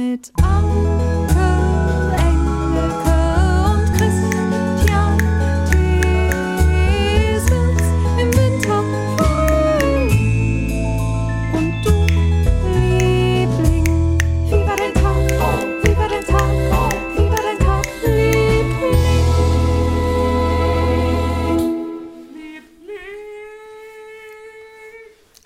[0.00, 1.09] mit Anke,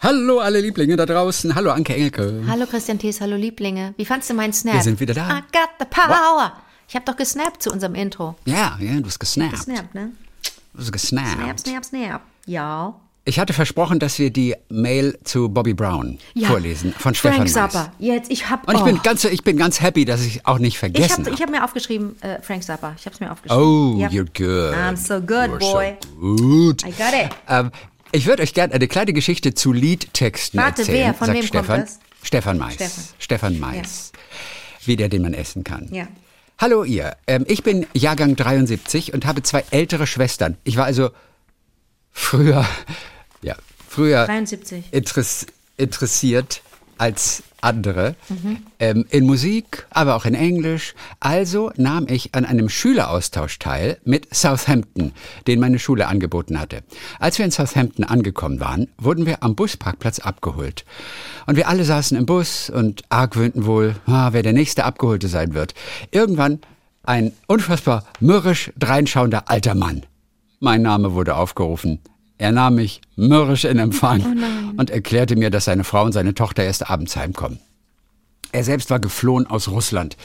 [0.05, 1.55] Hallo alle Lieblinge da draußen.
[1.55, 2.45] Hallo Anke Engelke.
[2.46, 3.95] Hallo Christian Thees, hallo Lieblinge.
[3.96, 4.75] Wie fandst du meinen Snap?
[4.75, 5.38] Wir sind wieder da.
[5.38, 6.52] I got the power.
[6.87, 8.34] Ich habe doch gesnappt zu unserem Intro.
[8.45, 9.52] Ja, ja, du hast gesnappt.
[9.52, 10.11] Gesnappt, ne?
[10.75, 11.41] Du hast gesnappt.
[11.41, 12.20] Snap, snap, snap.
[12.45, 12.95] Ja.
[13.25, 16.48] Ich hatte versprochen, dass wir die Mail zu Bobby Brown ja.
[16.48, 17.70] vorlesen von Frank Stefan.
[17.73, 17.92] Zappa.
[17.98, 18.69] Jetzt, ich hab.
[18.69, 18.84] Und ich oh.
[18.84, 21.45] bin ganz, ich bin ganz happy, dass ich auch nicht Ich vergessen habe ich habe.
[21.45, 22.95] hab mir aufgeschrieben, äh, Frank Zappa.
[22.98, 23.64] Ich habe es mir aufgeschrieben.
[23.64, 24.09] Oh, Ja.
[24.09, 24.77] you're good.
[24.77, 25.97] I'm so good, You're boy.
[26.02, 26.84] So gut.
[26.84, 27.30] I got it.
[27.48, 27.70] Ähm,
[28.14, 31.06] ich würde euch gerne eine kleine Geschichte zu Liedtexten Warte, erzählen.
[31.06, 31.14] wer?
[31.14, 31.80] Von sagt wem kommt Stefan.
[31.80, 31.98] das?
[32.22, 32.74] Stefan Mais.
[32.74, 33.05] Stefan.
[33.18, 34.12] Stefan Mais.
[34.84, 35.88] Wie der, den man essen kann.
[35.92, 36.06] Ja.
[36.58, 40.56] Hallo ihr, ähm, ich bin Jahrgang 73 und habe zwei ältere Schwestern.
[40.62, 41.11] Ich war also
[42.12, 42.64] früher,
[43.42, 43.56] ja,
[43.89, 44.84] früher 73.
[44.92, 45.46] interess
[45.77, 46.62] interessiert
[46.96, 48.15] als andere
[48.79, 50.95] ähm, in Musik, aber auch in Englisch.
[51.20, 55.12] Also nahm ich an einem Schüleraustausch teil mit Southampton,
[55.47, 56.83] den meine Schule angeboten hatte.
[57.19, 60.85] Als wir in Southampton angekommen waren, wurden wir am Busparkplatz abgeholt.
[61.47, 65.55] Und wir alle saßen im Bus und argwöhnten wohl, ah, wer der nächste Abgeholte sein
[65.55, 65.75] wird.
[66.11, 66.61] Irgendwann
[67.03, 70.05] ein unfassbar mürrisch dreinschauender alter Mann.
[70.61, 72.01] Mein Name wurde aufgerufen.
[72.38, 76.64] Er nahm mich mürrisch in Empfang und erklärte mir, dass seine Frau und seine Tochter
[76.64, 77.60] erst abends heimkommen.
[78.54, 80.16] Er selbst war geflohen aus Russland.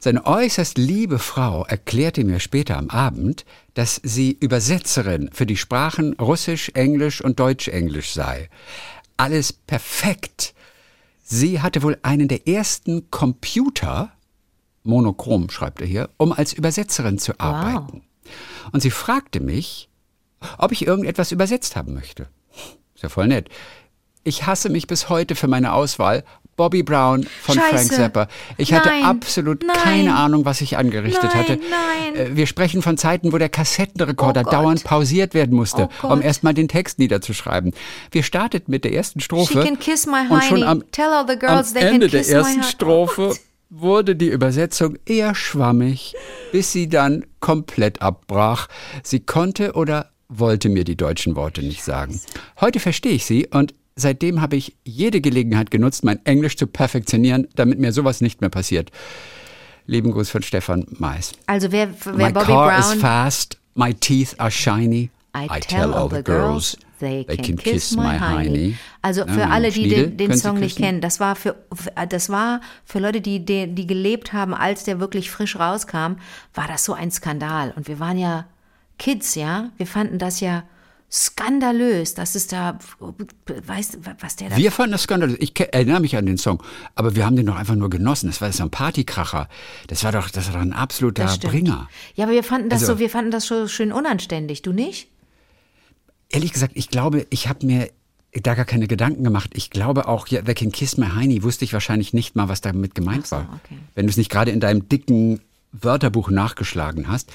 [0.00, 6.12] Seine äußerst liebe Frau erklärte mir später am Abend, dass sie Übersetzerin für die Sprachen
[6.14, 8.48] Russisch, Englisch und Deutsch-Englisch sei.
[9.16, 10.54] Alles perfekt.
[11.24, 14.12] Sie hatte wohl einen der ersten Computer,
[14.84, 18.02] monochrom schreibt er hier, um als Übersetzerin zu arbeiten.
[18.70, 19.88] Und sie fragte mich,
[20.58, 22.28] ob ich irgendetwas übersetzt haben möchte.
[22.94, 23.48] Ist ja voll nett.
[24.24, 26.22] Ich hasse mich bis heute für meine Auswahl.
[26.54, 27.70] Bobby Brown von Scheiße.
[27.70, 28.28] Frank Zappa.
[28.58, 29.04] Ich hatte Nein.
[29.04, 29.74] absolut Nein.
[29.76, 31.58] keine Ahnung, was ich angerichtet Nein, hatte.
[31.70, 32.14] nein.
[32.14, 36.20] Äh, Wir sprechen von Zeiten, wo der Kassettenrekorder Oh dauernd pausiert werden musste, Oh um
[36.20, 37.72] erstmal den Text niederzuschreiben.
[38.10, 39.64] Wir starteten mit der ersten Strophe.
[39.64, 43.36] Und schon am, Tell all the girls am Ende der ersten hi- Strophe Oh
[43.70, 46.14] wurde die Übersetzung eher schwammig,
[46.52, 48.68] bis sie dann komplett abbrach.
[49.02, 52.20] Sie konnte oder wollte mir die deutschen Worte nicht sagen.
[52.60, 57.48] Heute verstehe ich sie und seitdem habe ich jede Gelegenheit genutzt, mein Englisch zu perfektionieren,
[57.54, 58.90] damit mir sowas nicht mehr passiert.
[59.86, 61.32] Lieben Gruß von Stefan Mais.
[61.46, 63.00] Also wer, wer My Bobby car is Brown.
[63.00, 65.10] fast, my teeth are shiny.
[65.34, 68.76] I, tell all the girls they, can, kiss, my hiney.
[69.00, 71.56] Also für Ja, alle, die den, den Song nicht kennen, das war für
[72.08, 76.16] das war für Leute, die, die die gelebt haben, als der wirklich frisch rauskam,
[76.54, 77.72] war das so ein Skandal.
[77.74, 78.46] Und wir waren ja
[78.98, 80.64] Kids, ja, wir fanden das ja
[81.10, 82.78] skandalös, dass es da,
[83.66, 85.36] weißt was der da Wir fanden das skandalös.
[85.40, 86.62] Ich erinnere mich an den Song,
[86.94, 88.28] aber wir haben den doch einfach nur genossen.
[88.28, 89.46] Das war so ein Partykracher.
[89.88, 91.26] Das war doch, das war doch ein absoluter.
[91.42, 91.88] Bringer.
[92.14, 94.62] Ja, aber wir fanden das Also- so, wir fanden das so schön unanständig.
[94.62, 95.08] Du nicht?
[96.30, 97.90] Ehrlich gesagt, ich glaube, ich habe mir
[98.32, 99.50] da gar keine Gedanken gemacht.
[99.52, 102.62] Ich glaube auch, ja, They Can Kiss My Heini wusste ich wahrscheinlich nicht mal, was
[102.62, 103.60] damit gemeint so, war.
[103.62, 103.78] okay.
[103.94, 105.40] Wenn du es nicht gerade in deinem dicken
[105.72, 107.32] Wörterbuch nachgeschlagen hast.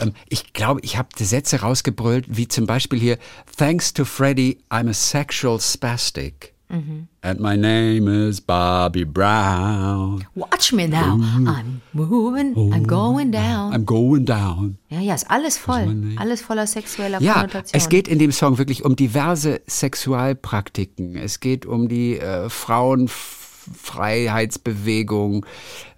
[0.00, 3.18] Ähm, ich glaube, ich habe Sätze rausgebrüllt, wie zum Beispiel hier,
[3.56, 6.54] Thanks to Freddy, I'm a sexual spastic.
[6.70, 7.08] Mhm.
[7.22, 10.26] And my name is Bobby Brown.
[10.34, 11.16] Watch me now.
[11.46, 13.72] I'm moving, I'm going down.
[13.72, 14.76] I'm going down.
[14.90, 16.14] Ja, ja, ist alles voll.
[16.18, 17.82] Alles voller sexueller Ja, Konnotationen.
[17.82, 21.16] es geht in dem Song wirklich um diverse Sexualpraktiken.
[21.16, 22.50] Es geht um die äh,
[23.74, 25.46] Frauenfreiheitsbewegung,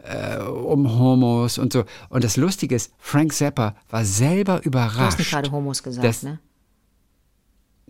[0.05, 1.85] äh, um Homos und so.
[2.09, 5.31] Und das Lustige ist, Frank Zappa war selber Du hast nicht überrascht.
[5.31, 6.39] gerade Homos gesagt, Das- ne?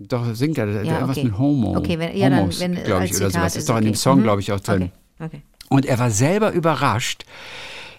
[0.02, 1.26] Doch, singt er, Ja, irgendwas okay.
[1.26, 1.76] mit Homo.
[1.76, 3.54] Okay, wenn- ja, dann- Homos, wenn, glaube ich, oder sowas.
[3.54, 3.98] ist Ist doch in dem okay.
[3.98, 4.22] Song, Mhm.
[4.22, 4.90] glaube ich, auch drin.
[5.18, 5.42] Okay, okay.
[5.68, 7.24] Und er war selber überrascht,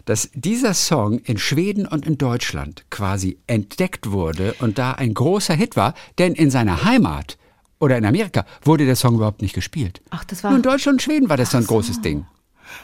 [0.05, 5.53] dass dieser Song in Schweden und in Deutschland quasi entdeckt wurde und da ein großer
[5.53, 7.37] Hit war, denn in seiner Heimat
[7.81, 10.01] oder in Amerika wurde der Song überhaupt nicht gespielt.
[10.11, 12.25] Ach, das war- Nur in Deutschland und Schweden war das so ein großes Ding.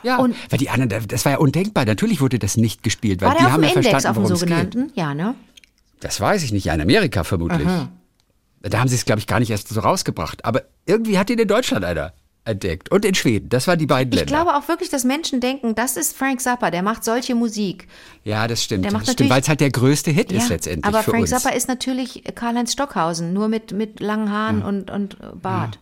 [0.04, 1.86] Ja, Und- weil die anderen, das war ja undenkbar.
[1.86, 4.34] Natürlich wurde das nicht gespielt, weil War die haben ja Index, verstanden, auf dem worum
[4.34, 4.50] es geht.
[4.50, 4.92] sogenannten?
[4.96, 5.36] Ja, ne?
[6.02, 7.68] Das weiß ich nicht, ja, in Amerika vermutlich.
[8.62, 10.44] Da haben sie es, glaube ich, gar nicht erst so rausgebracht.
[10.44, 12.12] Aber irgendwie hat ihn in Deutschland einer
[12.48, 12.90] entdeckt.
[12.92, 13.50] Und in Schweden.
[13.50, 14.34] Das waren die beiden Ich Länder.
[14.44, 17.88] glaube auch wirklich, dass Menschen denken, das ist Frank Zappa, der macht solche Musik.
[18.24, 18.86] ja, das stimmt.
[18.86, 21.22] Der macht das stimmt, weil es halt der größte Hit Ja, ist letztendlich aber Frank
[21.22, 21.30] uns.
[21.30, 25.80] Zappa ist natürlich Karl-Heinz Stockhausen, nur mit, mit langen Haaren und, und äh, Bart.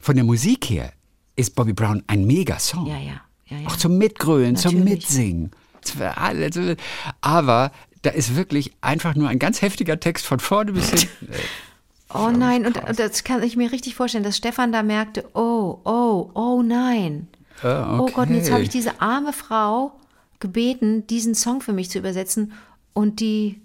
[0.00, 0.92] Von der Musik her
[1.36, 2.86] ist Bobby Brown ein Mega-Song.
[2.86, 3.66] Ja, ja, ja, ja.
[3.68, 4.94] Auch zum Mitgrölen, zum Natürlich.
[5.00, 5.50] Mitsingen.
[6.16, 6.74] Alle, so-
[7.20, 7.70] Aber
[8.02, 11.08] da ist wirklich einfach nur ein ganz heftiger Text von vorne bis hinten.
[12.12, 15.78] Oh nein, und, und das kann ich mir richtig vorstellen, dass Stefan da merkte, oh,
[15.84, 17.28] oh, oh nein.
[17.62, 18.52] Ah, Oh Gott, und jetzt okay.
[18.52, 19.92] habe ich diese arme Frau
[20.40, 22.52] gebeten, diesen Song für mich zu übersetzen
[22.94, 23.60] und die,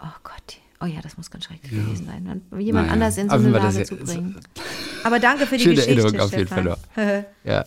[0.00, 3.28] oh Gott, oh ja, das muss ganz schrecklich gewesen sein, und jemand Naja, anders in
[3.28, 4.36] so aber eine Lage zu bringen.
[5.04, 6.48] Aber danke für die Schöne Geschichte, Erinnerung auf jeden.
[6.48, 7.64] Fall Ja.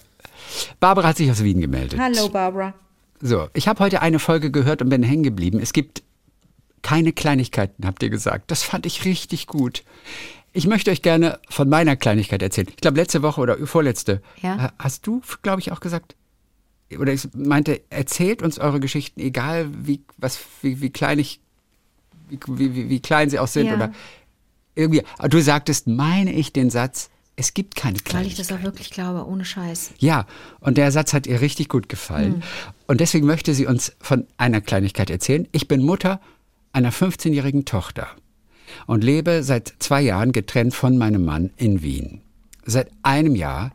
[0.82, 1.98] Barbara hat sich aus Wien gemeldet.
[1.98, 2.74] Hallo Barbara.
[3.22, 5.60] So, ich habe heute eine Folge gehört und bin hängen geblieben.
[5.62, 6.04] Es gibt
[6.82, 8.52] keine Kleinigkeiten, habt ihr gesagt.
[8.52, 9.84] Das fand ich richtig gut.
[10.54, 12.68] Ich möchte euch gerne von meiner Kleinigkeit erzählen.
[12.70, 14.74] Ich glaube, letzte Woche oder vorletzte Ja.
[14.80, 16.16] hast du, glaube ich, auch gesagt,
[17.00, 21.40] oder ich meinte, erzählt uns eure Geschichten, egal wie, was, wie, wie klein ich,
[22.30, 22.40] wie,
[22.76, 23.76] wie, wie klein sie auch sind Ja.
[23.76, 23.94] oder
[24.76, 25.04] irgendwie.
[25.18, 28.48] Aber Du sagtest, meine ich den Satz, es gibt keine Weil ich Kleinigkeiten.
[28.50, 29.92] das auch wirklich glaube, ohne Scheiß.
[30.00, 30.28] Ja,
[30.60, 32.44] und der Satz hat ihr richtig gut gefallen.
[32.88, 35.48] Und deswegen möchte sie uns von einer Kleinigkeit erzählen.
[35.54, 36.20] Ich bin Mutter
[36.74, 38.08] einer 15-jährigen Tochter
[38.88, 42.22] und lebe seit zwei Jahren getrennt von meinem Mann in Wien.
[42.66, 43.72] Seit einem Jahr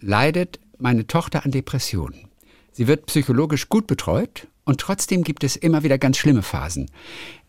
[0.00, 2.28] leidet meine Tochter an Depressionen.
[2.72, 6.90] Sie wird psychologisch gut betreut und trotzdem gibt es immer wieder ganz schlimme Phasen.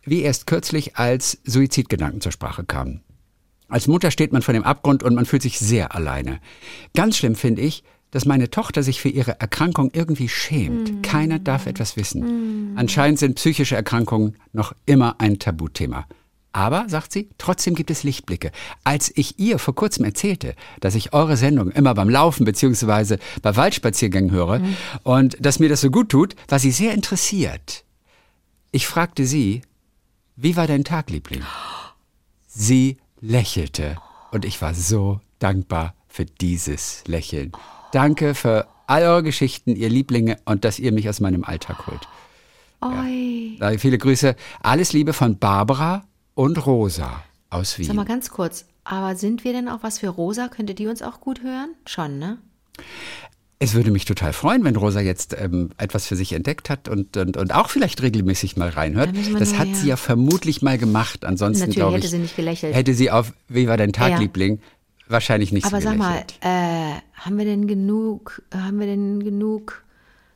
[0.03, 3.01] Wie erst kürzlich, als Suizidgedanken zur Sprache kamen.
[3.69, 6.39] Als Mutter steht man vor dem Abgrund und man fühlt sich sehr alleine.
[6.93, 7.83] Ganz schlimm finde ich,
[8.13, 11.01] dass meine Tochter sich für ihre Erkrankung irgendwie schämt.
[11.01, 12.73] Keiner darf etwas wissen.
[12.75, 16.05] Anscheinend sind psychische Erkrankungen noch immer ein Tabuthema.
[16.51, 18.51] Aber, sagt sie, trotzdem gibt es Lichtblicke.
[18.83, 23.17] Als ich ihr vor kurzem erzählte, dass ich eure Sendung immer beim Laufen bzw.
[23.41, 24.61] bei Waldspaziergängen höre
[25.01, 27.83] und dass mir das so gut tut, war sie sehr interessiert.
[28.71, 29.63] Ich fragte sie,
[30.35, 31.41] wie war dein Tag, Liebling?
[32.47, 33.97] Sie lächelte
[34.29, 37.51] und ich war so dankbar für dieses Lächeln.
[37.93, 42.07] Danke für all eure Geschichten, ihr Lieblinge, und dass ihr mich aus meinem Alltag holt.
[42.81, 43.55] Oi.
[43.59, 44.35] Daher viele Grüße.
[44.61, 46.03] Alles Liebe von Barbara
[46.33, 48.07] und Rosa aus Sag mal Wien.
[48.07, 50.47] ganz kurz, aber sind wir denn auch was für Rosa?
[50.47, 51.75] Könnte die uns auch gut hören?
[51.85, 52.39] Schon, ne?
[53.59, 57.15] Es würde mich total freuen, wenn Rosa jetzt ähm, etwas für sich entdeckt hat und,
[57.15, 59.11] und, und auch vielleicht regelmäßig mal reinhört.
[59.37, 59.75] Das hat ja.
[59.75, 61.23] sie ja vermutlich mal gemacht.
[61.25, 62.75] Ansonsten Natürlich glaube hätte ich, sie nicht gelächelt.
[62.75, 64.17] hätte sie auf Wie war dein Tag, Ja.
[64.17, 64.59] Liebling?
[65.13, 69.83] Wahrscheinlich nicht Aber so sag mal, äh, haben wir denn genug, haben wir denn genug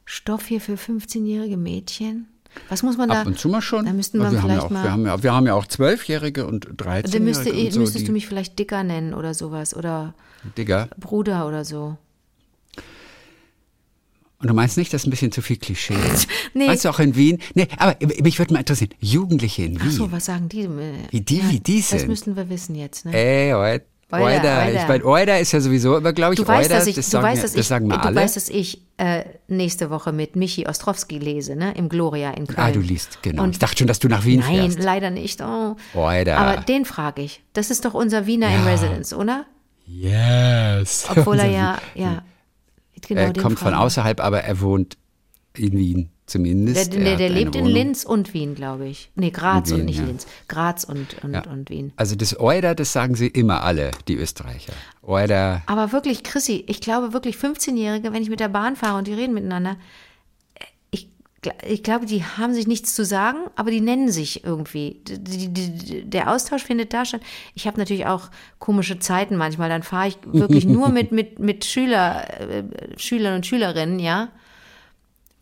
[0.06, 2.28] Stoff hier für 15-jährige Mädchen?
[2.70, 3.22] Was muss man da?
[3.22, 3.86] Ab und zu mal schon.
[3.86, 4.84] Da müssten wir wir, haben ja vielleicht auch, mal.
[4.84, 8.08] wir, haben ja, wir haben ja auch Zwölfjährige und da 13-Jährige müsste, und so, müsstest
[8.08, 10.14] du mich vielleicht Dicker nennen oder sowas oder
[10.56, 10.90] Digga.
[11.00, 11.98] Bruder oder so.
[14.40, 15.96] Und du meinst nicht, das ist ein bisschen zu viel Klischee?
[16.54, 16.68] Nee.
[16.68, 17.40] Meinst du auch in Wien?
[17.56, 19.92] Nee, aber mich würde mal interessieren, Jugendliche in Ach Wien.
[19.92, 20.68] so, was sagen die?
[21.12, 22.08] Wie die, wie die Das sind.
[22.08, 23.14] müssten wir wissen jetzt, ne?
[23.14, 23.84] Ey, Oida.
[24.10, 24.70] Oida.
[24.70, 27.10] Ich meine, Oida ist ja sowieso immer, glaube ich, Du weißt, Oida, dass ich, das
[27.10, 28.16] sagen, weißt, ja- dass das ich, sagen mal du alle.
[28.16, 31.74] weißt, dass ich äh, nächste Woche mit Michi Ostrowski lese, ne?
[31.76, 32.58] Im Gloria in Köln.
[32.60, 33.44] ah, du liest, genau.
[33.44, 34.82] Und ich dachte schon, dass du nach Wien Nein, fährst.
[34.82, 35.42] leider nicht.
[35.42, 35.76] Oh.
[35.94, 36.38] Oida.
[36.38, 37.44] Aber den frage ich.
[37.54, 38.72] Das ist doch unser Wiener in Ja.
[38.72, 39.46] Residence, oder?
[39.86, 41.06] Yes.
[41.10, 42.24] Obwohl er ja, ja.
[43.08, 44.98] Genau, er kommt von außerhalb, aber er wohnt
[45.56, 46.94] in Wien zumindest.
[46.94, 47.66] Der, Er der, der lebt in.
[47.66, 49.10] Linz und Wien, glaube ich.
[49.16, 50.06] Nee, Graz Wien, und nicht ja.
[50.06, 50.28] Linz.
[50.48, 51.44] Graz und, und, Ja.
[51.50, 51.94] und Wien.
[51.96, 54.74] Also das Oida, das sagen sie immer alle, die Österreicher.
[55.02, 55.64] Oida.
[55.66, 59.14] Aber wirklich, Chrissy, ich glaube wirklich 15-Jährige, wenn ich mit der Bahn fahre und die
[59.14, 59.78] reden miteinander,
[60.56, 61.08] äh, ich,
[61.66, 65.02] ich glaube, die haben sich nichts zu sagen, aber die nennen sich irgendwie.
[65.08, 67.22] Die, die, der Austausch findet da statt.
[67.56, 68.30] Ich habe natürlich auch
[68.60, 69.70] komische Zeiten manchmal.
[69.70, 72.64] Dann fahre ich wirklich nur mit, mit, mit Schüler, äh,
[72.98, 74.28] Schülern und Schülerinnen, ja.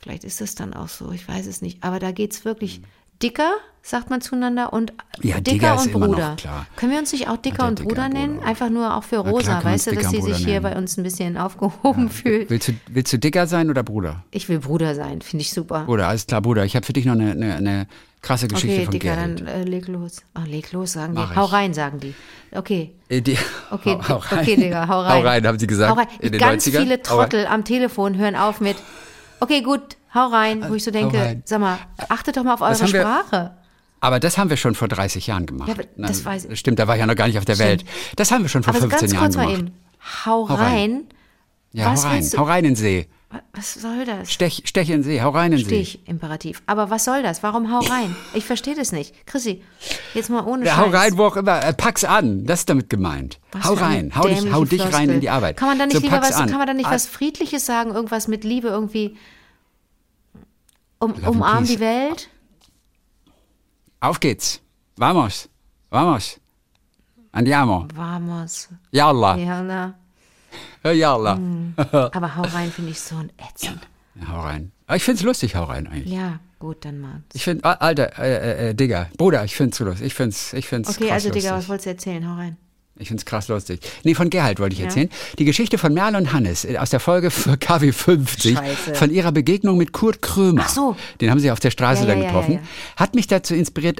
[0.06, 1.84] Vielleicht ist das dann auch so, ich weiß es nicht.
[1.84, 2.80] Aber da geht es wirklich
[3.24, 4.94] dicker, sagt man zueinander, und
[5.24, 6.36] Ja, dicker dicker und Bruder.
[6.38, 6.68] klar.
[6.76, 8.36] Können wir uns nicht auch dicker und dicker Bruder und nennen?
[8.36, 8.48] Bruder.
[8.48, 10.64] Einfach nur auch für Rosa, weißt du, dass sie sich Bruder hier nennen.
[10.64, 12.52] bei uns ein bisschen aufgehoben fühlt.
[12.52, 14.24] Willst du, willst du dicker sein oder Bruder?
[14.30, 15.86] Ich will Bruder sein, finde ich super.
[15.86, 16.66] Bruder, alles klar, Bruder.
[16.66, 17.88] Ich habe für dich noch eine, eine, eine
[18.22, 19.40] krasse Geschichte Okay, von dicker, Gerrit.
[19.40, 20.18] dann äh, leg los.
[20.36, 21.32] Ah, leg los, sagen Mach die.
[21.32, 21.38] ich.
[21.38, 22.14] Hau rein, sagen die.
[22.52, 22.92] Okay.
[23.10, 23.38] Äh, die,
[23.72, 24.40] Okay, hau, hau rein.
[24.40, 25.12] okay, Digga, hau rein.
[25.14, 25.92] Hau rein, haben sie gesagt.
[25.92, 26.08] Hau rein.
[26.20, 26.80] In den Ganz 90ern.
[26.82, 27.02] viele.
[27.02, 28.76] Trottel am Telefon hören auf mit,
[29.40, 31.44] okay, gut, hau rein, wo ich so denke, rein.
[31.46, 31.78] sag mal,
[32.10, 33.56] achtet doch mal auf eure wir- Sprache.
[34.02, 35.70] Aber das haben wir schon vor 30 Jahren gemacht.
[35.70, 36.60] Ja, Na, das weiß ich.
[36.60, 37.84] Stimmt, da war ich ja noch gar nicht auf der Welt.
[38.18, 39.60] Das haben wir schon vor Aber so 15 ganz Jahren kurz mal gemacht.
[39.60, 40.26] eben.
[40.26, 40.64] Hau, Hau rein.
[40.74, 41.04] rein.
[41.72, 42.30] Ja, Was hau rein.
[42.38, 43.08] Hau rein in den See.
[43.54, 44.32] Was soll das?
[44.32, 45.22] Stech, stech in See.
[45.22, 45.86] Hau rein in den See.
[45.86, 46.62] Stich, Imperativ.
[46.66, 47.44] Aber was soll das?
[47.44, 48.16] Warum hau rein?
[48.34, 49.26] Ich verstehe das nicht.
[49.26, 49.64] Chrissy,
[50.14, 51.64] jetzt mal ohne Ja, hau rein, wo auch immer.
[51.64, 52.46] Äh, pack's an.
[52.46, 53.40] Das ist damit gemeint.
[53.52, 54.12] Was hau rein.
[54.16, 55.58] Hau dich, hau dich rein in die Arbeit.
[55.58, 56.50] Kann man da nicht so, lieber was, an.
[56.50, 57.92] kann man da nicht Ah, was Friedliches sagen?
[57.92, 59.18] Irgendwas mit Liebe irgendwie?
[61.00, 62.30] Um, umarm die Welt?
[64.00, 64.62] Auf geht's.
[64.98, 65.50] Vamos.
[65.90, 66.40] Vamos.
[67.32, 67.88] Andiamo.
[67.94, 68.70] Vamos.
[68.92, 69.38] Yalla.
[69.38, 69.96] Ja, na.
[70.84, 71.40] Ja, Jalla.
[71.92, 73.80] Aber hau rein finde ich so ein ätzend.
[74.30, 74.72] Hau rein.
[74.88, 76.14] Aber ich find's lustig, hau rein eigentlich.
[76.14, 77.24] Ja, gut, dann mal.
[77.34, 80.08] Ich find, ah, Alter, äh, äh, Digga, Bruder, ich find's so lustig.
[80.08, 81.70] Ich find's, ich find's Okay, also Digga, was lustig.
[81.70, 82.30] wolltest du erzählen?
[82.30, 82.58] Hau rein.
[82.98, 83.82] Ich find's krass lustig.
[84.06, 85.10] Nee, von Gerhard wollte ich erzählen.
[85.38, 88.96] Die Geschichte von Merle und Hannes äh, aus der Folge für KW 50 Scheiße.
[88.96, 90.62] von ihrer Begegnung mit Kurt Krömer.
[90.66, 90.96] Ach so.
[91.20, 92.54] Den haben sie auf der Straße Ja, dann ja, ja, getroffen.
[92.54, 92.66] ja, ja.
[92.96, 94.00] Hat mich dazu inspiriert,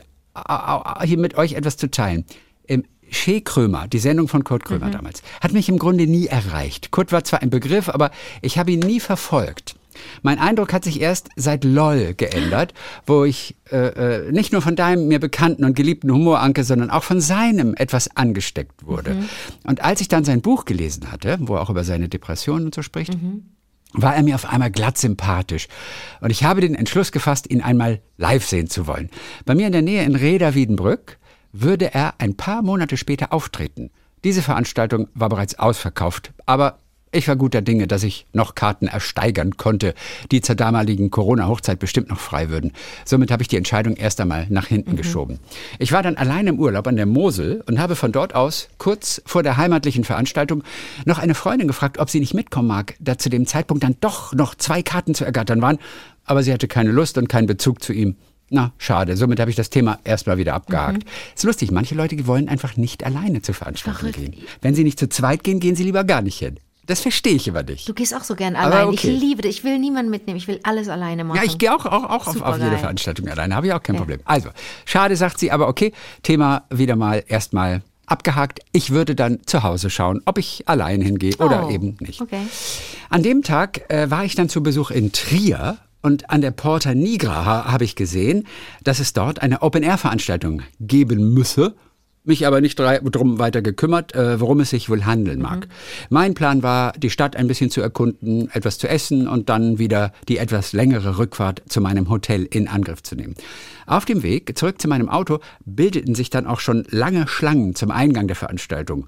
[1.04, 2.24] hier mit euch etwas zu teilen.
[2.70, 2.86] Ähm,
[3.16, 4.68] Shea Krömer, die Sendung von Kurt Mhm.
[4.68, 6.92] Krömer damals, hat mich im Grunde nie erreicht.
[6.92, 9.76] Kurt war zwar ein Begriff, aber ich habe ihn nie verfolgt.
[10.24, 12.74] Mein Eindruck hat sich erst seit LOL geändert,
[13.06, 13.78] wo ich äh,
[14.28, 18.14] äh, nicht nur von deinem mir bekannten und geliebten Humoranke, sondern auch von seinem etwas
[18.16, 19.16] angesteckt wurde.
[19.64, 22.76] Und als ich dann sein Buch gelesen hatte, wo er auch über seine Depressionen und
[22.76, 23.18] so spricht,
[23.94, 25.70] war er mir auf einmal glatt sympathisch.
[26.20, 29.10] Und ich habe den Entschluss gefasst, ihn einmal live sehen zu wollen.
[29.46, 31.18] Bei mir in der Nähe in Reda-Wiedenbrück
[31.62, 33.90] würde er ein paar Monate später auftreten.
[34.24, 36.80] Diese Veranstaltung war bereits ausverkauft, aber
[37.16, 39.94] ich war guter Dinge, dass ich noch Karten ersteigern konnte,
[40.32, 42.74] die zur damaligen Corona-Hochzeit bestimmt noch frei würden.
[43.06, 45.40] Somit habe ich die Entscheidung erst einmal nach hinten geschoben.
[45.80, 49.22] Ich war dann allein im Urlaub an der Mosel und habe von dort aus, kurz
[49.26, 50.64] vor der heimatlichen Veranstaltung,
[51.06, 54.34] noch eine Freundin gefragt, ob sie nicht mitkommen mag, da zu dem Zeitpunkt dann doch
[54.34, 55.78] noch zwei Karten zu ergattern waren,
[56.26, 58.18] aber sie hatte keine Lust und keinen Bezug zu ihm.
[58.50, 59.18] Na, schade.
[59.18, 61.04] Somit habe ich das Thema erstmal wieder abgehakt.
[61.36, 64.18] Ist lustig, manche Leute wollen einfach nicht alleine zur Veranstaltung Verrückt.
[64.34, 64.44] gehen.
[64.62, 66.60] Wenn sie nicht zu zweit gehen, gehen sie lieber gar nicht hin.
[66.86, 67.90] Das verstehe ich immer nicht.
[67.90, 68.86] Du gehst auch so gern allein.
[68.90, 68.96] okay.
[69.12, 69.50] Ich liebe das.
[69.50, 70.38] Ich will niemanden mitnehmen.
[70.38, 71.38] Ich will alles alleine machen.
[71.38, 73.96] Ja, ich gehe auch, auch, auch auf, auf jede Veranstaltung alleine, habe ich auch kein
[73.96, 74.20] Problem.
[74.26, 74.50] Also,
[74.86, 78.60] schade, sagt sie, aber okay, Thema wieder mal erstmal abgehakt.
[78.72, 82.22] Ich würde dann zu Hause schauen, ob ich allein hingehe oder Oh, eben nicht.
[82.22, 82.42] okay.
[83.10, 86.94] An dem Tag äh, war ich dann zu Besuch in Trier und an der Porta
[86.94, 88.46] Nigra ha habe ich gesehen,
[88.84, 91.76] dass es dort eine Open-Air-Veranstaltung geben müsse.
[92.24, 95.68] Mich aber nicht drum weiter gekümmert, äh, worum es sich wohl handeln mag.
[96.10, 100.12] Mein Plan war, die Stadt ein bisschen zu erkunden, etwas zu essen und dann wieder
[100.28, 103.36] die etwas längere Rückfahrt zu meinem Hotel in Angriff zu nehmen.
[103.88, 107.90] Auf dem Weg zurück zu meinem Auto bildeten sich dann auch schon lange Schlangen zum
[107.92, 109.08] Eingang der Veranstaltung.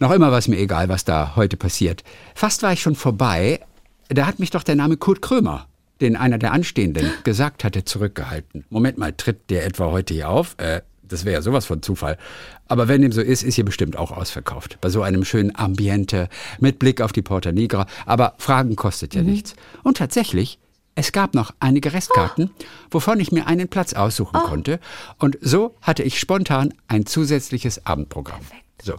[0.00, 2.02] Noch immer war es mir egal, was da heute passiert.
[2.34, 3.60] Fast war ich schon vorbei,
[4.08, 5.66] da hat mich doch der Name Kurt Krömer,
[6.04, 8.64] den einer der Anstehenden gesagt hatte, zurückgehalten.
[8.70, 10.54] Moment mal, tritt der etwa heute hier auf?
[10.58, 12.16] Äh, das wäre ja sowas von Zufall.
[12.68, 14.78] Aber wenn dem so ist, ist hier bestimmt auch ausverkauft.
[14.80, 16.28] Bei so einem schönen Ambiente
[16.60, 17.86] mit Blick auf die Porta Nigra.
[18.06, 19.54] Aber Fragen kostet ja nichts.
[19.82, 20.58] Und tatsächlich,
[20.94, 22.50] es gab noch einige Restkarten,
[22.90, 24.80] wovon ich mir einen Platz aussuchen konnte.
[25.18, 28.40] Und so hatte ich spontan ein zusätzliches Abendprogramm.
[28.82, 28.94] So.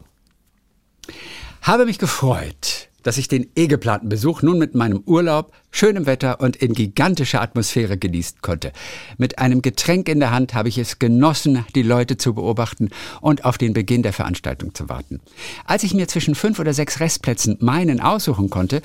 [1.62, 6.40] Habe mich gefreut, dass ich den eh geplanten Besuch nun mit meinem Urlaub, schönem Wetter
[6.40, 8.72] und in gigantischer Atmosphäre genießen konnte.
[9.20, 12.90] Mit einem Getränk in der Hand habe ich es genossen, die Leute zu beobachten
[13.22, 15.22] und auf den Beginn der Veranstaltung zu warten.
[15.66, 18.82] Als ich mir zwischen fünf oder sechs Restplätzen meinen aussuchen konnte,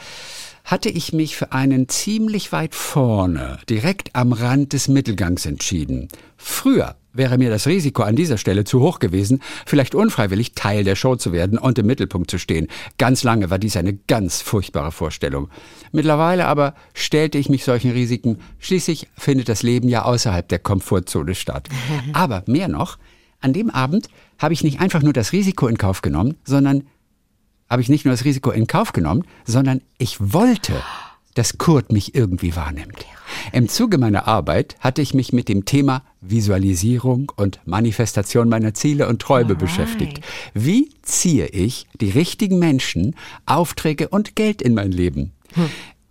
[0.65, 6.09] hatte ich mich für einen ziemlich weit vorne, direkt am Rand des Mittelgangs entschieden.
[6.37, 10.97] Früher wäre mir das Risiko an dieser Stelle zu hoch gewesen, vielleicht unfreiwillig Teil der
[10.97, 12.69] Show zu werden und im Mittelpunkt zu stehen.
[12.99, 15.49] Ganz lange war dies eine ganz furchtbare Vorstellung.
[15.93, 18.39] Mittlerweile aber stellte ich mich solchen Risiken.
[18.59, 21.69] Schließlich findet das Leben ja außerhalb der Komfortzone statt.
[22.13, 22.99] Aber mehr noch,
[23.41, 26.85] an dem Abend habe ich nicht einfach nur das Risiko in Kauf genommen, sondern
[27.69, 30.75] habe ich nicht nur das Risiko in Kauf genommen, sondern ich wollte,
[31.35, 33.07] dass Kurt mich irgendwie wahrnimmt.
[33.53, 39.09] Im Zuge meiner Arbeit hatte ich mich mit dem Thema Visualisierung und Manifestation meiner Ziele
[39.09, 40.21] und Träume beschäftigt.
[40.55, 43.15] Wie ziehe ich die richtigen Menschen,
[43.47, 45.33] Aufträge und Geld in mein Leben?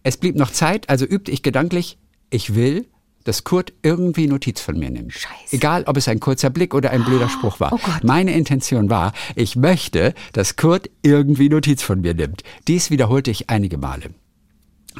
[0.03, 1.97] Es blieb noch Zeit, also übte ich gedanklich,
[2.29, 2.85] ich will,
[3.23, 5.13] dass Kurt irgendwie Notiz von mir nimmt.
[5.13, 5.55] Scheiße.
[5.55, 7.73] Egal, ob es ein kurzer Blick oder ein blöder Spruch war.
[7.73, 7.79] Oh.
[8.01, 12.43] Meine Intention war, ich möchte, dass Kurt irgendwie Notiz von mir nimmt.
[12.67, 14.11] Dies wiederholte ich einige Male.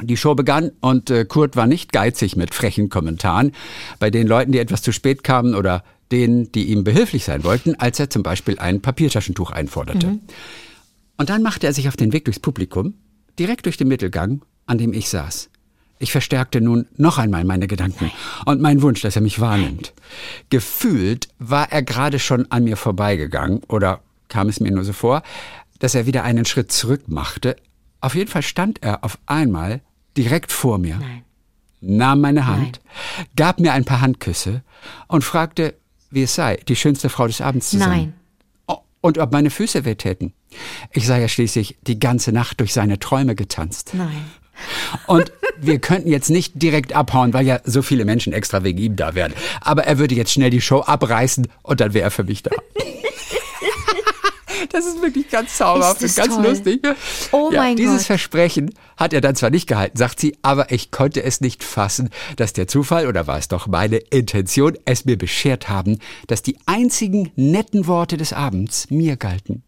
[0.02, 3.52] Die Show begann und äh, Kurt war nicht geizig mit frechen Kommentaren
[3.98, 7.74] bei den Leuten, die etwas zu spät kamen oder denen, die ihm behilflich sein wollten,
[7.76, 10.18] als er zum Beispiel ein Papiertaschentuch einforderte.
[11.16, 12.94] Und dann machte er sich auf den Weg durchs Publikum,
[13.38, 15.50] direkt durch den Mittelgang, an dem ich saß.
[15.98, 18.10] Ich verstärkte nun noch einmal meine Gedanken
[18.46, 19.92] und meinen Wunsch, dass er mich wahrnimmt.
[20.48, 25.22] Gefühlt war er gerade schon an mir vorbeigegangen oder kam es mir nur so vor,
[25.78, 27.56] dass er wieder einen Schritt zurück machte.
[28.00, 29.82] Auf jeden Fall stand er auf einmal
[30.16, 31.22] direkt vor mir, Nein.
[31.80, 32.80] nahm meine Hand,
[33.36, 34.62] gab mir ein paar Handküsse
[35.08, 35.74] und fragte,
[36.10, 37.88] wie es sei, die schönste Frau des Abends zu sein.
[37.88, 38.12] Nein.
[38.66, 40.32] Oh, Und ob meine Füße weh täten.
[40.92, 43.92] Ich sei ja schließlich die ganze Nacht durch seine Träume getanzt.
[43.94, 44.24] Nein.
[45.06, 48.96] Und wir könnten jetzt nicht direkt abhauen, weil ja so viele Menschen extra wegen ihm
[48.96, 49.32] da wären.
[49.60, 52.50] Aber er würde jetzt schnell die Show abreißen und dann wäre er für mich da.
[54.70, 56.46] Das ist wirklich ganz zauberhaft und ganz toll.
[56.46, 56.86] lustig.
[57.32, 58.06] Oh ja, mein dieses Gott.
[58.06, 62.10] Versprechen hat er dann zwar nicht gehalten, sagt sie, aber ich konnte es nicht fassen,
[62.36, 66.56] dass der Zufall, oder war es doch meine Intention, es mir beschert haben, dass die
[66.66, 69.62] einzigen netten Worte des Abends mir galten.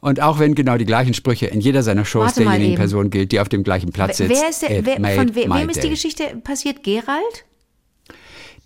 [0.00, 2.76] Und auch wenn genau die gleichen Sprüche in jeder seiner Shows Warte derjenigen.
[2.76, 4.30] Person gilt, die auf dem gleichen Platz sitzt.
[4.30, 5.90] Wer ist der, wer, von we, wem ist die.
[5.90, 6.82] Geschichte passiert?
[6.82, 7.44] Gerald?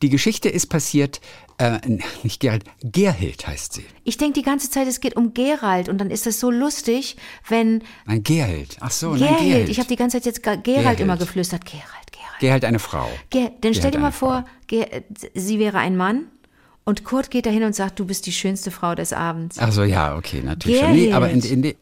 [0.03, 1.21] Die Geschichte ist passiert,
[1.59, 1.79] äh,
[2.23, 3.85] nicht Gerald, Gerhild heißt sie.
[4.05, 7.17] Ich denke die ganze Zeit, es geht um Gerald und dann ist das so lustig,
[7.49, 8.76] wenn Nein, Gerhild.
[8.81, 9.69] Ach so, nein, Gerald, Gerhild.
[9.71, 11.00] ich habe die ganze Zeit jetzt Gerald, Gerald.
[11.00, 12.41] immer geflüstert, Gerald, Gerald.
[12.41, 13.09] Gerhild eine Frau.
[13.31, 14.45] Ger dann stell dir mal vor,
[15.35, 16.26] sie wäre ein Mann
[16.85, 19.57] und Kurt geht dahin und sagt, du bist die schönste Frau des Abends.
[19.59, 20.93] Ach so, ja, okay, natürlich schon.
[20.93, 21.15] Nee, Gerhild.
[21.15, 21.75] aber in, in,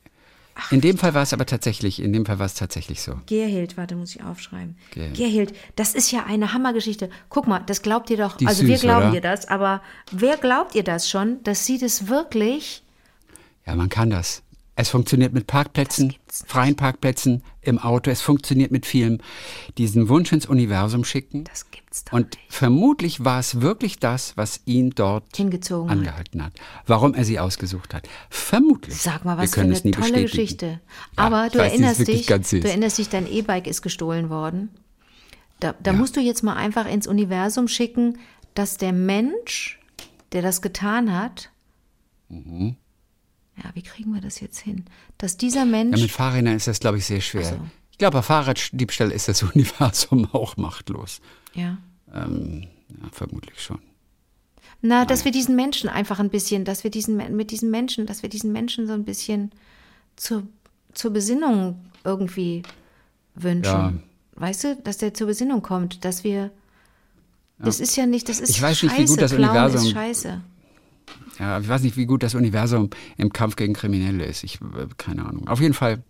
[0.70, 3.20] in dem Fall war es aber tatsächlich, in dem Fall war es tatsächlich so.
[3.26, 4.76] Gerhild, warte, muss ich aufschreiben.
[4.92, 5.16] Gerhild.
[5.16, 7.10] Gerhild, das ist ja eine Hammergeschichte.
[7.28, 8.36] Guck mal, das glaubt ihr doch.
[8.36, 9.14] Die also wir süß, glauben oder?
[9.14, 9.82] ihr das, aber
[10.12, 12.82] wer glaubt ihr das schon, dass sie das wirklich
[13.66, 14.42] Ja, man kann das.
[14.76, 18.10] Es funktioniert mit Parkplätzen, freien Parkplätzen, im Auto.
[18.10, 19.20] Es funktioniert mit vielem.
[19.78, 21.44] Diesen Wunsch ins Universum schicken.
[21.44, 22.52] Das gibt's doch Und nicht.
[22.52, 26.54] vermutlich war es wirklich das, was ihn dort Hingezogen angehalten hat.
[26.86, 28.08] Warum er sie ausgesucht hat.
[28.30, 28.96] Vermutlich.
[29.00, 30.22] Sag mal, was für eine tolle bestätigen.
[30.26, 30.66] Geschichte.
[30.66, 30.80] Ja,
[31.16, 34.70] Aber ich du weiß, erinnerst dich, du erinnerst dich, dein E-Bike ist gestohlen worden.
[35.60, 38.18] Da, da musst du jetzt mal einfach ins Universum schicken,
[38.54, 39.78] dass der Mensch,
[40.32, 41.50] der das getan hat,
[42.28, 42.76] Mhm.
[43.62, 44.84] Ja, wie kriegen wir das jetzt hin?
[45.18, 47.44] Dass dieser Mensch, Ja, mit Fahrrädern ist das, glaube ich, sehr schwer.
[47.44, 47.56] So.
[47.92, 51.20] Ich glaube, bei Fahrraddiebstahl ist das Universum auch machtlos.
[51.54, 51.78] ja,
[52.12, 53.78] Ähm, ja, vermutlich schon.
[54.82, 58.22] na, dass wir diesen Menschen einfach ein bisschen, dass wir diesen mit diesen Menschen, dass
[58.22, 59.50] wir diesen Menschen so ein bisschen
[60.16, 60.42] zur,
[60.92, 62.62] zur Besinnung irgendwie
[63.34, 63.64] wünschen.
[63.72, 63.92] Ja.
[64.36, 66.50] Weißt du, dass der zur Besinnung kommt, dass wir
[67.58, 69.02] das ist ja nicht, das ist Ich weiß nicht, scheiße.
[69.02, 70.40] wie gut das Clown Universum- ist scheiße.
[71.38, 74.44] Ja, ich weiß nicht, wie gut das Universum im Kampf gegen Kriminelle ist.
[74.44, 75.48] Ich, äh, keine Ahnung.
[75.48, 76.02] Auf jeden Fall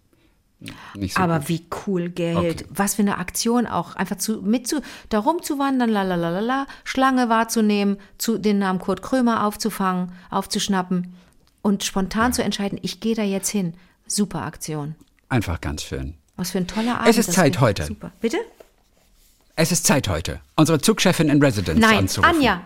[0.95, 1.49] nicht so Aber gut.
[1.49, 2.63] wie cool, Gerhild.
[2.63, 2.71] Okay.
[2.75, 3.97] Was für eine Aktion auch.
[3.97, 10.13] Einfach zu, mit zu, da rumzuwandern, lalalala, Schlange wahrzunehmen, zu, den Namen Kurt Krömer aufzufangen,
[10.31, 11.15] aufzuschnappen
[11.63, 13.75] und spontan zu entscheiden, ich gehe da jetzt hin.
[14.07, 14.95] Super Aktion.
[15.29, 16.15] Einfach ganz schön.
[16.37, 17.09] Was für ein toller Abend.
[17.09, 17.85] Es ist Zeit heute.
[17.85, 18.13] Super.
[18.21, 18.39] Bitte?
[19.57, 22.37] Es ist Zeit heute, unsere Zugchefin in Residence Nein, anzurufen.
[22.37, 22.61] Anja.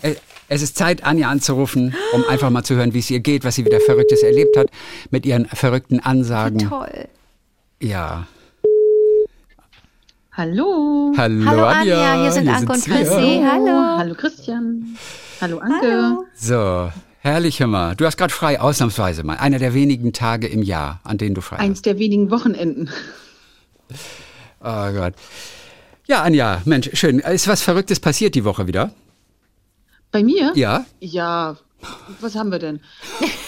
[0.00, 0.14] Äh,
[0.52, 3.54] Es ist Zeit, Anja anzurufen, um einfach mal zu hören, wie es ihr geht, was
[3.54, 4.66] sie wieder Verrücktes erlebt hat,
[5.12, 6.58] mit ihren verrückten Ansagen.
[6.68, 7.06] Toll.
[7.80, 8.26] Ja.
[10.32, 11.12] Hallo.
[11.16, 12.84] Hallo, Hallo Anja, hier sind hier Anke und.
[12.84, 13.44] Chrissy.
[13.48, 13.98] Hallo.
[13.98, 14.96] Hallo Christian.
[15.40, 15.86] Hallo Anke.
[15.86, 16.24] Hallo.
[16.34, 17.94] So, herrlich, mal.
[17.94, 19.36] Du hast gerade frei, ausnahmsweise mal.
[19.36, 22.90] Einer der wenigen Tage im Jahr, an denen du frei Eins der wenigen Wochenenden.
[23.88, 24.00] hast.
[24.62, 25.14] Oh Gott.
[26.08, 27.20] Ja, Anja, Mensch, schön.
[27.20, 28.92] Ist was Verrücktes passiert die Woche wieder?
[30.10, 30.52] Bei mir?
[30.54, 30.86] Ja?
[31.00, 31.56] Ja.
[32.20, 32.80] Was haben wir denn?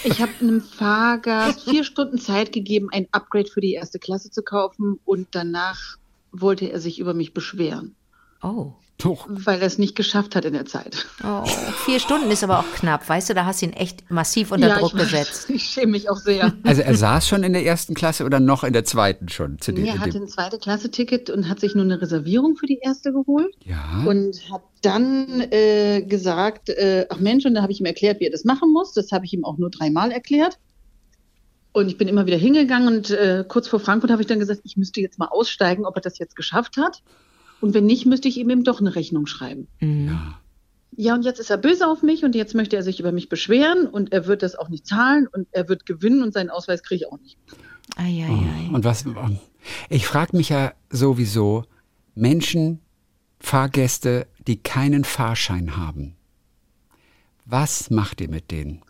[0.05, 4.43] Ich habe einem Fahrgast vier Stunden Zeit gegeben, ein Upgrade für die erste Klasse zu
[4.43, 5.99] kaufen und danach
[6.33, 7.95] wollte er sich über mich beschweren,
[8.43, 8.73] Oh.
[8.99, 9.27] Doch.
[9.29, 11.07] weil er es nicht geschafft hat in der Zeit.
[11.25, 11.45] oh.
[11.85, 13.09] Vier Stunden ist aber auch knapp.
[13.09, 15.11] Weißt du, da hast du ihn echt massiv unter Druck ich, weiß.
[15.11, 15.45] gesetzt.
[15.51, 16.53] ich schäme mich auch sehr.
[16.63, 19.59] Also er saß schon in der ersten Klasse oder noch in der zweiten schon?
[19.59, 22.79] Zu dem, Er hatte ein zweite Klasse-Ticket und hat sich nur eine Reservierung für die
[22.81, 23.53] erste geholt.
[23.65, 24.05] ja.
[24.07, 28.27] und hat dann äh, gesagt, äh, ach Mensch, und da habe ich ihm erklärt, wie
[28.27, 28.93] er das machen muss.
[28.93, 30.59] Das habe ich ihm auch nur dreimal erklärt.
[31.73, 34.61] Und ich bin immer wieder hingegangen und äh, kurz vor Frankfurt habe ich dann gesagt,
[34.65, 37.03] ich müsste jetzt mal aussteigen, ob er das jetzt geschafft hat.
[37.63, 39.69] Und wenn nicht, müsste ich ihm eben doch eine Rechnung schreiben.
[39.81, 40.39] ja.
[40.95, 43.31] Ja, und jetzt ist er böse auf mich und jetzt möchte er sich über mich
[43.31, 46.83] beschweren und er wird das auch nicht zahlen und er wird gewinnen und seinen Ausweis
[46.83, 47.39] kriege ich auch nicht.
[47.97, 48.69] Eieiei.
[48.71, 49.07] Und was?
[49.89, 51.65] Ich frage mich ja sowieso,
[52.15, 52.81] Menschen,
[53.41, 56.15] Fahrgäste, die keinen Fahrschein haben.
[57.47, 58.83] Was macht ihr mit denen?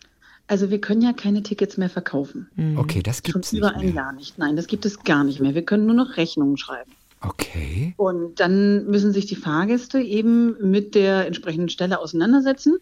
[0.49, 2.49] Also wir können ja keine Tickets mehr verkaufen.
[2.77, 3.95] Okay, das Schon gibt's über nicht ein mehr.
[3.95, 4.39] Jahr nicht.
[4.39, 5.55] Nein, das gibt es gar nicht mehr.
[5.55, 6.91] Wir können nur noch Rechnungen schreiben.
[7.23, 7.95] Okay.
[7.97, 12.79] Und dann müssen sich die Fahrgäste eben mit der entsprechenden Stelle auseinandersetzen.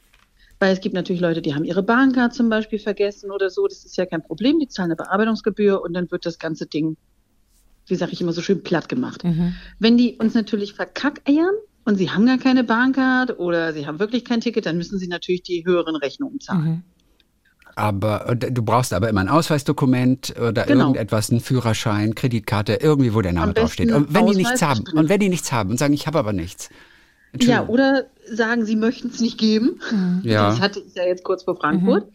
[0.59, 3.67] Weil es gibt natürlich Leute, die haben ihre Bahncard zum Beispiel vergessen oder so.
[3.67, 4.59] Das ist ja kein Problem.
[4.59, 6.99] Die zahlen eine Bearbeitungsgebühr und dann wird das ganze Ding,
[7.87, 9.23] wie sage ich immer so schön, platt gemacht.
[9.79, 11.55] Wenn die uns natürlich verkackeiern
[11.87, 15.09] und sie haben gar keine Bahncard oder sie haben wirklich kein Ticket, dann müssen sie
[15.09, 16.85] natürlich die höheren Rechnungen zahlen.
[17.77, 20.87] Aber und du brauchst aber immer ein Ausweisdokument oder Genau.
[20.89, 23.93] irgendetwas, einen Führerschein, Kreditkarte, irgendwie, wo der Name draufsteht.
[23.93, 26.33] Und wenn die nichts haben, und wenn die nichts haben und sagen, ich habe aber
[26.33, 26.69] nichts.
[27.41, 29.81] Ja, oder sagen, sie möchten es nicht geben.
[30.23, 30.51] Ja.
[30.51, 32.09] Das hatte ich ja jetzt kurz vor Frankfurt.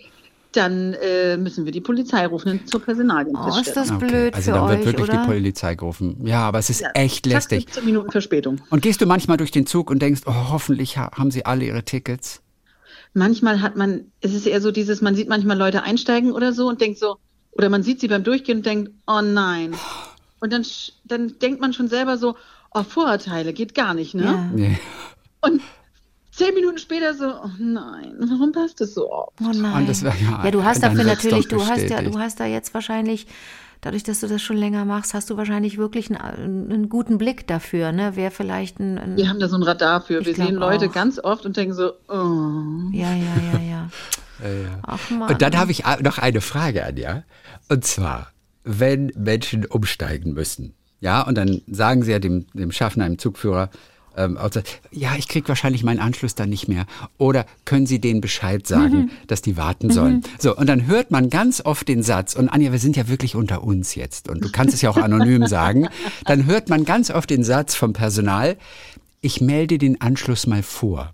[0.52, 4.52] Dann äh, müssen wir die Polizei rufen und zur Personalien Oh, ist das blöd also
[4.54, 5.22] für dann wird euch, wirklich oder?
[5.22, 6.18] die Polizei gerufen.
[6.26, 7.64] Ja, aber es ist Ja, echt lästig.
[7.66, 8.62] 15 Minuten Verspätung.
[8.70, 11.66] Und gehst du manchmal durch den Zug und denkst, oh, hoffentlich ha haben sie alle
[11.66, 12.42] ihre Tickets?
[13.16, 16.68] Manchmal hat man, es ist eher so dieses, man sieht manchmal Leute einsteigen oder so
[16.68, 17.18] und denkt so,
[17.52, 19.74] oder man sieht sie beim Durchgehen und denkt, oh nein.
[20.42, 22.36] Und dann, sch- dann denkt man schon selber so,
[22.74, 24.24] oh, Vorurteile, geht gar nicht, ne?
[24.26, 24.50] Ja.
[24.54, 24.78] Nee.
[25.42, 25.62] Und
[26.32, 29.34] zehn Minuten später so, oh nein, warum passt das so auf?
[29.42, 29.78] Oh nein.
[29.84, 32.74] Und das ja, ja, du hast dafür natürlich, du hast ja, du hast da jetzt
[32.74, 33.28] wahrscheinlich,
[33.86, 37.46] dadurch, dass du das schon länger machst, hast du wahrscheinlich wirklich einen, einen guten Blick
[37.46, 38.14] dafür, ne?
[38.16, 40.26] Wer vielleicht ein, ein Wir haben da so ein Radar für.
[40.26, 40.92] Wir sehen Leute auch.
[40.92, 42.92] ganz oft und denken so, oh.
[42.92, 43.90] ja, ja, ja, ja.
[44.82, 45.30] Ach man.
[45.30, 47.24] Und dann habe ich noch eine Frage, Anja.
[47.70, 48.32] Und zwar,
[48.64, 53.70] wenn Menschen umsteigen müssen, ja, und dann sagen sie ja dem, dem Schaffner, dem Zugführer,
[54.18, 56.86] ähm, auch so, ja, ich krieg wahrscheinlich meinen Anschluss dann nicht mehr.
[57.18, 60.24] Oder können Sie denen Bescheid sagen, dass die warten sollen?
[60.40, 63.36] So, und dann hört man ganz oft den Satz, und Anja, wir sind ja wirklich
[63.36, 65.88] unter uns jetzt, und du kannst es ja auch anonym sagen,
[66.26, 68.58] dann hört man ganz oft den Satz vom Personal,
[69.22, 71.12] ich melde den Anschluss mal vor.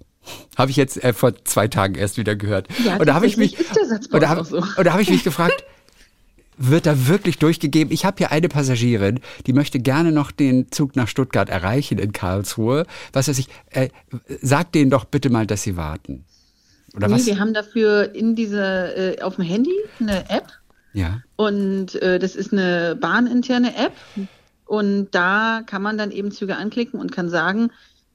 [0.58, 2.68] Habe ich jetzt äh, vor zwei Tagen erst wieder gehört.
[2.84, 4.58] Ja, und da habe ich mich, ist der Satz uns habe so.
[4.58, 5.64] und da habe ich mich gefragt,
[6.69, 7.93] wird da wirklich durchgegeben?
[7.93, 12.12] Ich habe hier eine Passagierin, die möchte gerne noch den Zug nach Stuttgart erreichen in
[12.13, 12.86] Karlsruhe.
[13.13, 13.89] Was weiß ich, äh,
[14.41, 16.24] sag denen doch bitte mal, dass sie warten.
[16.95, 17.26] Oder Nee, was?
[17.26, 20.47] wir haben dafür in dieser, äh, auf dem Handy eine App
[20.93, 21.21] Ja.
[21.38, 23.93] und äh, das ist eine bahninterne App
[24.65, 27.71] und da kann man dann eben Züge anklicken und kann sagen,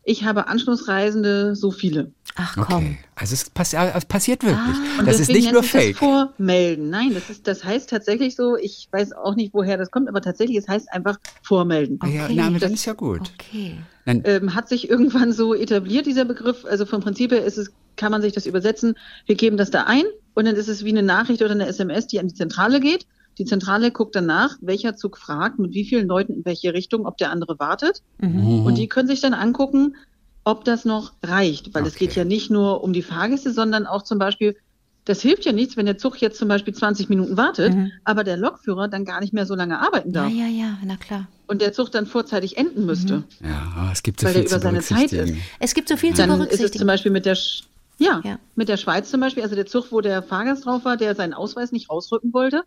[0.08, 2.12] ich habe Anschlussreisende so viele.
[2.36, 2.64] Ach komm.
[2.76, 2.98] Okay.
[3.16, 4.60] Also es, pass äh, es passiert wirklich.
[4.60, 5.00] Ah.
[5.00, 5.98] Und das ist nicht nur Fake.
[5.98, 6.90] Das vormelden.
[6.90, 10.20] Nein, das ist, das heißt tatsächlich so, ich weiß auch nicht, woher das kommt, aber
[10.20, 11.98] tatsächlich, es heißt einfach vormelden.
[12.00, 12.34] Ah Ja, Okay.
[12.36, 13.32] na, aber dann ist ja gut.
[13.34, 13.78] Okay.
[14.04, 16.64] Dann, ähm, hat sich irgendwann so etabliert, dieser Begriff.
[16.64, 18.94] Also vom Prinzip her ist es, kann man sich das übersetzen.
[19.26, 22.06] Wir geben das da ein und dann ist es wie eine Nachricht oder eine SMS,
[22.06, 23.06] die an die Zentrale geht.
[23.38, 27.18] Die Zentrale guckt danach, welcher Zug fragt, mit wie vielen Leuten in welche Richtung, ob
[27.18, 28.02] der andere wartet.
[28.18, 28.64] Mhm.
[28.64, 29.96] Und die können sich dann angucken,
[30.44, 31.74] ob das noch reicht.
[31.74, 32.06] Weil es Okay.
[32.06, 34.56] geht ja nicht nur um die Fahrgäste, sondern auch zum Beispiel,
[35.04, 37.92] das hilft ja nichts, wenn der Zug jetzt zum Beispiel 20 Minuten wartet, Mhm.
[38.04, 40.32] aber der Lokführer dann gar nicht mehr so lange arbeiten Ja, darf.
[40.32, 41.28] ja, ja, na klar.
[41.46, 43.22] Und der Zug dann vorzeitig enden müsste.
[43.44, 45.42] ja, oh, es gibt so Weil viel der zu über seine Zeit berücksichtigen.
[45.60, 46.78] Es gibt so viel zu Dann ist es berücksichtigen.
[46.78, 47.64] zum Beispiel mit der, Sch
[47.98, 48.38] ja, Ja.
[48.56, 51.34] mit der Schweiz zum Beispiel, also der Zug, wo der Fahrgast drauf war, der seinen
[51.34, 52.62] Ausweis nicht rausrücken wollte.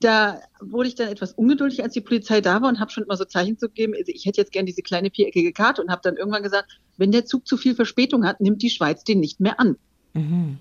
[0.00, 3.16] Da wurde ich dann etwas ungeduldig, als die Polizei da war und habe schon immer
[3.16, 3.92] so Zeichen zu geben.
[3.96, 7.12] Also ich hätte jetzt gern diese kleine viereckige Karte und habe dann irgendwann gesagt, wenn
[7.12, 9.76] der Zug zu viel Verspätung hat, nimmt die Schweiz den nicht mehr an.
[10.14, 10.58] Mhm.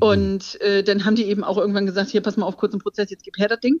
[0.00, 3.10] Und äh, dann haben die eben auch irgendwann gesagt, hier pass mal auf kurzen Prozess,
[3.10, 3.80] jetzt gib her das Ding.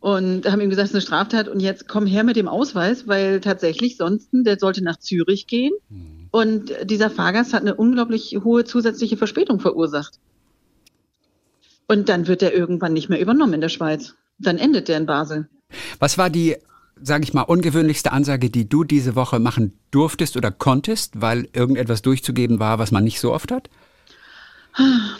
[0.00, 3.08] Und haben ihm gesagt, es ist eine Straftat und jetzt komm her mit dem Ausweis,
[3.08, 5.72] weil tatsächlich sonst, der sollte nach Zürich gehen.
[6.30, 10.20] Und dieser Fahrgast hat eine unglaublich hohe zusätzliche Verspätung verursacht.
[11.88, 14.14] Und dann wird er irgendwann nicht mehr übernommen in der Schweiz.
[14.38, 15.48] Dann endet der in Basel.
[15.98, 16.56] Was war die,
[17.02, 22.02] sage ich mal, ungewöhnlichste Ansage, die du diese Woche machen durftest oder konntest, weil irgendetwas
[22.02, 23.68] durchzugeben war, was man nicht so oft hat?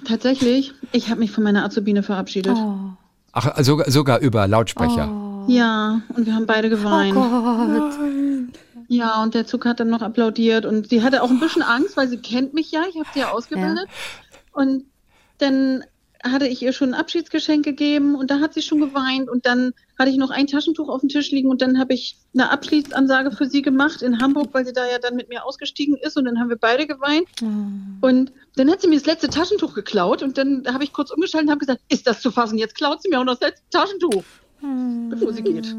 [0.06, 2.56] Tatsächlich, ich habe mich von meiner Azubine verabschiedet.
[2.56, 2.90] Oh,
[3.32, 5.44] Ach, sogar, sogar über Lautsprecher.
[5.48, 7.14] Ja, und wir haben beide oh geweint.
[7.14, 8.54] Gott.
[8.88, 11.96] Ja, und der Zug hat dann noch applaudiert und sie hatte auch ein bisschen Angst,
[11.96, 13.86] weil sie kennt mich ja, ich habe sie ja ausgebildet.
[14.52, 14.84] Und
[15.38, 15.84] dann
[16.24, 19.72] hatte ich ihr schon ein Abschiedsgeschenk gegeben und da hat sie schon geweint und dann
[19.98, 23.30] hatte ich noch ein Taschentuch auf dem Tisch liegen und dann habe ich eine Abschiedsansage
[23.32, 26.24] für sie gemacht in Hamburg, weil sie da ja dann mit mir ausgestiegen ist und
[26.24, 27.26] dann haben wir beide geweint.
[28.00, 31.48] Und dann hat sie mir das letzte Taschentuch geklaut und dann habe ich kurz umgeschaltet
[31.48, 32.58] und habe gesagt, ist das zu fassen?
[32.58, 34.24] Jetzt klaut sie mir auch noch das letzte Taschentuch,
[35.10, 35.74] bevor sie geht.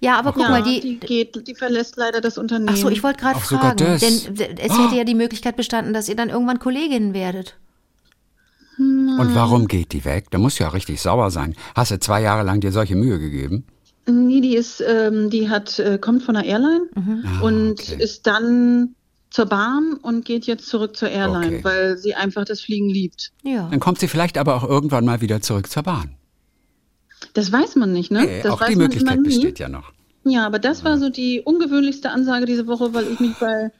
[0.00, 0.98] Ja, aber guck ja, mal, die, die.
[0.98, 2.70] geht, die verlässt leider das Unternehmen.
[2.72, 6.16] Ach so, ich wollte gerade fragen, denn es hätte ja die Möglichkeit bestanden, dass ihr
[6.16, 7.56] dann irgendwann Kolleginnen werdet.
[8.80, 10.30] Und warum geht die weg?
[10.30, 11.54] Da musst du ja richtig sauer sein.
[11.74, 13.64] Hast du zwei Jahre lang dir solche Mühe gegeben?
[14.06, 18.02] Nee, die ist, ähm, die hat, äh, kommt von der Airline Ah, und okay.
[18.02, 18.94] ist dann
[19.28, 21.64] zur Bahn und geht jetzt zurück zur Airline, Okay.
[21.64, 23.30] weil sie einfach das Fliegen liebt.
[23.44, 23.68] Ja.
[23.70, 26.16] Dann kommt sie vielleicht aber auch irgendwann mal wieder zurück zur Bahn.
[27.34, 28.40] Das weiß man nicht, ne?
[28.42, 29.92] Das auch weiß die man Möglichkeit besteht ja noch.
[30.24, 33.70] Ja, aber das war so die ungewöhnlichste Ansage diese Woche, weil ich mich bei,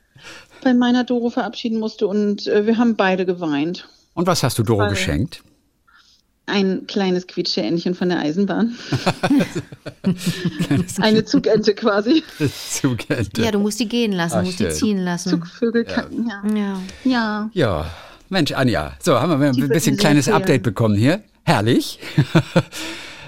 [0.63, 3.89] bei meiner Doro verabschieden musste und äh, wir haben beide geweint.
[4.15, 5.43] Und was hast du Doro geschenkt?
[6.47, 8.75] Ein kleines Quietscheentchen von der Eisenbahn.
[11.01, 12.23] Eine Zugente quasi.
[12.71, 13.43] Zugente.
[13.43, 14.73] ja, du musst die gehen lassen, Ah, musst die schön.
[14.73, 15.31] ziehen lassen.
[15.31, 16.07] Zugvögel, ja.
[16.55, 16.81] Ja.
[17.05, 17.51] Ja.
[17.53, 17.91] Ja,
[18.29, 18.95] Mensch, Anja.
[19.01, 21.23] So, haben wir ein Die bisschen kleines sehr Update bekommen hier.
[21.45, 21.99] Herrlich.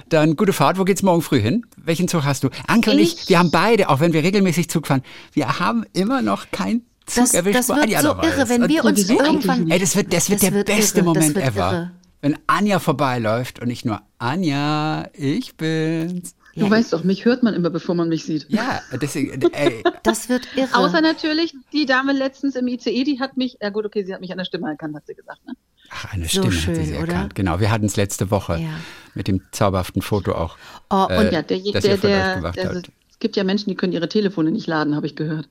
[0.08, 0.78] Dann gute Fahrt.
[0.78, 1.64] Wo geht's morgen früh hin?
[1.76, 2.50] Welchen Zug hast du?
[2.66, 5.84] Anke und ich, Ich- wir haben beide, auch wenn wir regelmäßig Zug fahren, wir haben
[5.92, 6.82] immer noch kein
[7.14, 8.48] Zug Das, erwischt, das wo wird Anja so dabei irre, ist.
[8.48, 9.70] wenn wir uns irgendwann.
[9.70, 11.72] Ey, das wird, das wird Das der wird beste irre, Moment ever.
[11.72, 11.90] irre.
[12.20, 16.34] Wenn Anja vorbeiläuft und nicht nur Anja, ich bin's.
[16.54, 18.44] Du weißt doch, mich hört man immer, bevor man mich sieht.
[18.50, 20.74] Ja, deswegen, ey, Das wird irre.
[20.74, 24.20] Außer natürlich die Dame letztens im ICE, die hat mich, ja gut, okay, sie hat
[24.20, 25.40] mich an der Stimme erkannt, hat sie gesagt.
[25.46, 25.54] Ne?
[25.90, 27.12] ach, eine So Stimme schön, hat sie oder?
[27.14, 27.34] erkannt.
[27.34, 28.68] Genau, wir hatten es letzte Woche Ja.
[29.14, 30.58] mit dem zauberhaften Foto auch.
[30.90, 32.90] oh, und Äh, Ja, der, der, der, der, habt.
[33.10, 35.48] es gibt ja Menschen, die können ihre Telefone nicht laden, habe ich gehört.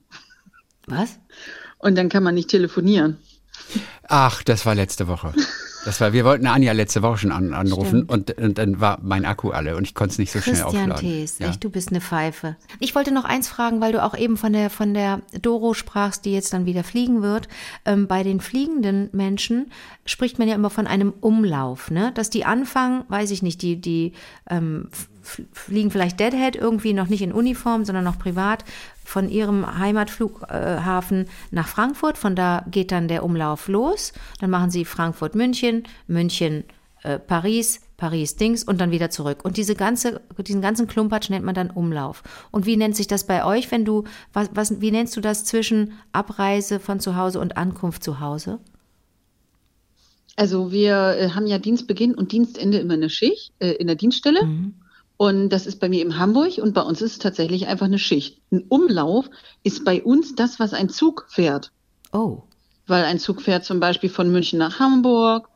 [0.88, 1.20] Was?
[1.78, 3.18] Und dann kann man nicht telefonieren.
[4.08, 5.34] Ach, das war letzte Woche.
[5.86, 9.26] Das war, wir wollten Anja letzte Woche schon an, anrufen und, und dann war mein
[9.26, 11.10] Akku alle und ich konnte es nicht so schnell Christian aufladen.
[11.10, 11.50] Thees, Ja.
[11.50, 12.56] echt, du bist eine Pfeife.
[12.80, 16.26] Ich wollte noch eins fragen, weil du auch eben von der, von der Doro sprachst,
[16.26, 17.48] die jetzt dann wieder fliegen wird.
[17.86, 19.72] Ähm, bei den fliegenden Menschen
[20.06, 22.12] spricht man ja immer von einem Umlauf, ne?
[22.14, 24.14] Dass die anfangen, weiß ich nicht, die, die
[24.52, 24.90] ähm,
[25.22, 28.64] fliegen vielleicht Deadhead irgendwie noch nicht in Uniform, sondern noch privat
[29.04, 32.18] von ihrem Heimatflughafen nach Frankfurt.
[32.18, 34.14] Von da geht dann der Umlauf los.
[34.40, 36.64] Dann machen sie Frankfurt-München, München,
[37.04, 39.40] äh, Paris, Paris Dings und dann wieder zurück.
[39.44, 42.24] Und diese ganze, diesen ganzen Klumpatsch nennt man dann Umlauf.
[42.50, 45.46] Und wie nennt sich das bei euch, wenn du, was, was, wie nennst du das
[45.46, 48.60] zwischen Abreise von zu Hause und Ankunft zu Hause?
[50.36, 54.40] Also wir äh, haben ja Dienstbeginn und Dienstende immer eine Schicht äh, in der Dienststelle.
[55.22, 58.00] Und das ist bei mir in Hamburg und bei uns ist es tatsächlich einfach eine
[58.00, 58.42] Schicht.
[58.52, 59.30] Ein Umlauf
[59.62, 61.72] ist bei uns das, was ein Zug fährt.
[62.12, 62.42] Oh,
[62.88, 65.48] Weil ein Zug fährt zum Beispiel von München nach Hamburg,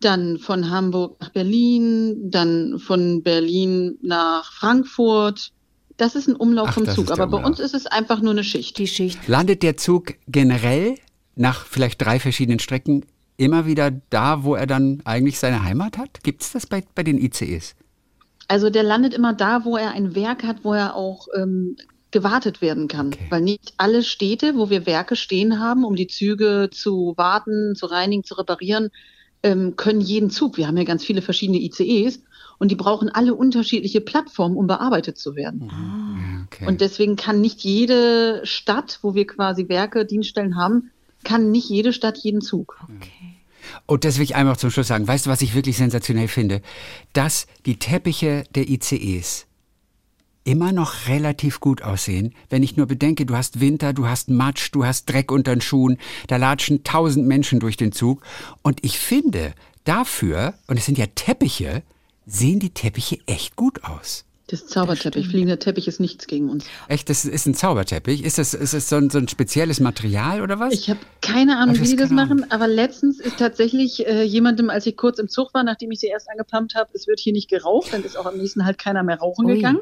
[0.00, 5.52] dann von Hamburg nach Berlin, dann von Berlin nach Frankfurt.
[5.96, 7.12] Das ist ein Umlauf Ach, vom Zug.
[7.12, 8.78] Aber bei uns ist es einfach nur eine Schicht.
[8.78, 9.28] die Schicht.
[9.28, 10.96] Landet der Zug generell
[11.36, 16.24] nach vielleicht drei verschiedenen Strecken immer wieder da, wo er dann eigentlich seine Heimat hat?
[16.24, 17.76] Gibt es das bei, bei den ICEs?
[18.48, 21.76] Also der landet immer da, wo er ein Werk hat, wo er auch ähm,
[22.10, 23.08] gewartet werden kann.
[23.08, 23.26] Okay.
[23.30, 27.86] Weil nicht alle Städte, wo wir Werke stehen haben, um die Züge zu warten, zu
[27.86, 28.90] reinigen, zu reparieren,
[29.42, 30.56] ähm, können jeden Zug.
[30.56, 32.22] Wir haben ja ganz viele verschiedene ICEs
[32.58, 35.68] und die brauchen alle unterschiedliche Plattformen, um bearbeitet zu werden.
[35.70, 36.66] Ja, Okay.
[36.66, 40.90] Und deswegen kann nicht jede Stadt, wo wir quasi Werke, Dienststellen haben,
[41.24, 42.78] kann nicht jede Stadt jeden Zug.
[42.84, 43.10] Okay.
[43.86, 45.06] Und das will ich einmal zum Schluss sagen.
[45.06, 46.62] Weißt du, was ich wirklich sensationell finde?
[47.12, 49.46] Dass die Teppiche der ICEs
[50.44, 54.70] immer noch relativ gut aussehen, wenn ich nur bedenke, du hast Winter, du hast Matsch,
[54.72, 58.22] du hast Dreck unter den Schuhen, da latschen tausend Menschen durch den Zug.
[58.62, 61.82] Und ich finde, dafür, und es sind ja Teppiche,
[62.26, 64.24] sehen die Teppiche echt gut aus.
[64.48, 65.28] Das Zauberteppich.
[65.28, 66.66] Fliegender Teppich ist nichts gegen uns.
[66.88, 68.22] Echt, das ist ein Zauberteppich.
[68.22, 70.74] Ist das, ist das so, ein, so ein spezielles Material oder was?
[70.74, 72.40] Ich habe keine Ahnung, wie die das keine Ahnung.
[72.40, 76.00] machen, aber letztens ist tatsächlich äh, jemandem, als ich kurz im Zug war, nachdem ich
[76.00, 78.76] sie erst angepumpt habe, es wird hier nicht geraucht, dann ist auch am nächsten halt
[78.76, 79.54] keiner mehr rauchen Ui.
[79.54, 79.80] gegangen.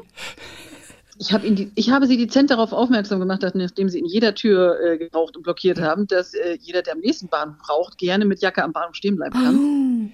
[1.19, 4.33] Ich, hab die, ich habe sie dezent darauf aufmerksam gemacht, dass nachdem sie in jeder
[4.33, 8.23] Tür äh, geraucht und blockiert haben, dass äh, jeder, der am nächsten Bahnhof raucht, gerne
[8.23, 10.13] mit Jacke am Bahnhof stehen bleiben kann.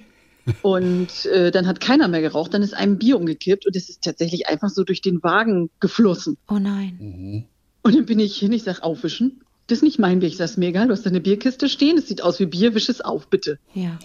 [0.62, 4.04] Und äh, dann hat keiner mehr geraucht, dann ist einem Bier umgekippt und es ist
[4.04, 6.38] tatsächlich einfach so durch den Wagen geflossen.
[6.50, 7.46] Oh nein.
[7.82, 9.42] Und dann bin ich hin, ich sag, aufwischen.
[9.68, 10.30] Das ist nicht mein Bier.
[10.30, 12.46] Ich sag, ist mir egal, du hast da eine Bierkiste stehen, es sieht aus wie
[12.46, 13.60] Bier, wisch es auf, bitte.
[13.74, 13.98] Ja.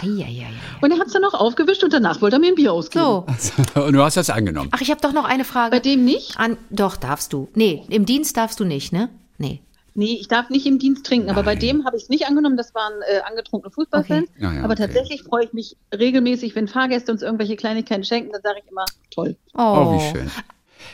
[0.00, 0.48] Eieiei.
[0.80, 3.04] Und er hat es dann noch aufgewischt und danach wollte er mir ein Bier ausgeben.
[3.04, 3.26] So.
[3.82, 4.70] Und du hast das angenommen.
[4.72, 5.70] Ach, ich habe doch noch eine Frage.
[5.70, 6.38] Bei dem nicht?
[6.38, 7.48] An, doch, darfst du.
[7.54, 9.10] Nee, im Dienst darfst du nicht, ne?
[9.36, 9.60] Nee.
[9.98, 11.60] Nee, ich darf nicht im Dienst trinken, aber bei Nein.
[11.60, 12.56] dem habe ich es nicht angenommen.
[12.56, 14.28] Das waren äh, angetrunkene Fußballfans.
[14.28, 14.42] Okay.
[14.42, 14.84] Ja, ja, aber okay.
[14.84, 18.84] tatsächlich freue ich mich regelmäßig, wenn Fahrgäste uns irgendwelche Kleinigkeiten schenken, dann sage ich immer,
[19.10, 19.34] toll.
[19.54, 20.30] Oh, Oh, wie schön.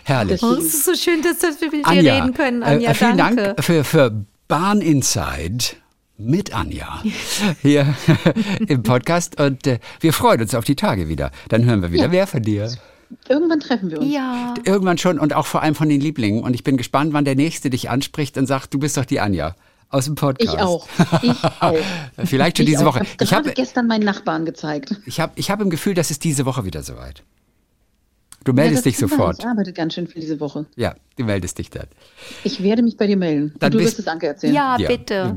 [0.05, 0.43] Herrlich.
[0.43, 2.95] Oh, es ist so schön, dass, wir mit dir Anja, reden können, äh, Anja.
[2.95, 3.43] vielen danke.
[3.43, 5.77] Dank für, für Bahn Inside
[6.17, 7.03] mit Anja
[7.61, 7.95] hier
[8.69, 11.31] im Podcast und äh, wir freuen uns auf die Tage wieder.
[11.51, 12.09] Dann hören wir wieder Ja.
[12.09, 12.71] mehr von dir.
[13.29, 14.13] Irgendwann treffen wir uns.
[14.13, 14.55] Ja.
[14.65, 17.37] Irgendwann schon und auch vor allem von den Lieblingen und ich bin gespannt, wann der
[17.37, 19.55] Nächste dich anspricht und sagt, du bist doch die Anja
[19.91, 20.55] aus dem Podcast.
[20.55, 20.89] Ich auch.
[21.23, 21.77] Ich auch.
[22.25, 22.95] Vielleicht schon Ich diese auch.
[22.95, 23.03] Woche.
[23.05, 24.95] Ich gerade habe gestern meinen Nachbarn gezeigt.
[25.07, 27.23] ich hab, ich hab im Gefühl, das ist diese Woche wieder soweit.
[28.45, 29.39] Du Ja, meldest das dich sofort.
[29.39, 30.67] Ich arbeite ganz schön viel diese Woche.
[30.77, 31.87] Ja, du meldest dich dann.
[32.43, 33.55] Ich werde mich bei dir melden.
[33.59, 34.53] Dann du bist- wirst es Anke erzählen.
[34.55, 34.89] Ja, Ja.
[34.89, 35.37] bitte.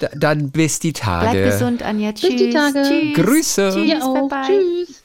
[0.00, 1.30] Da, dann bis die Tage.
[1.30, 2.12] Bleib gesund, Anja.
[2.12, 2.30] Tschüss.
[2.30, 2.82] Bis die Tage.
[2.82, 3.14] Tschüss.
[3.24, 3.70] Grüße.
[3.74, 4.46] Tschüss.
[4.46, 5.02] Tschüss.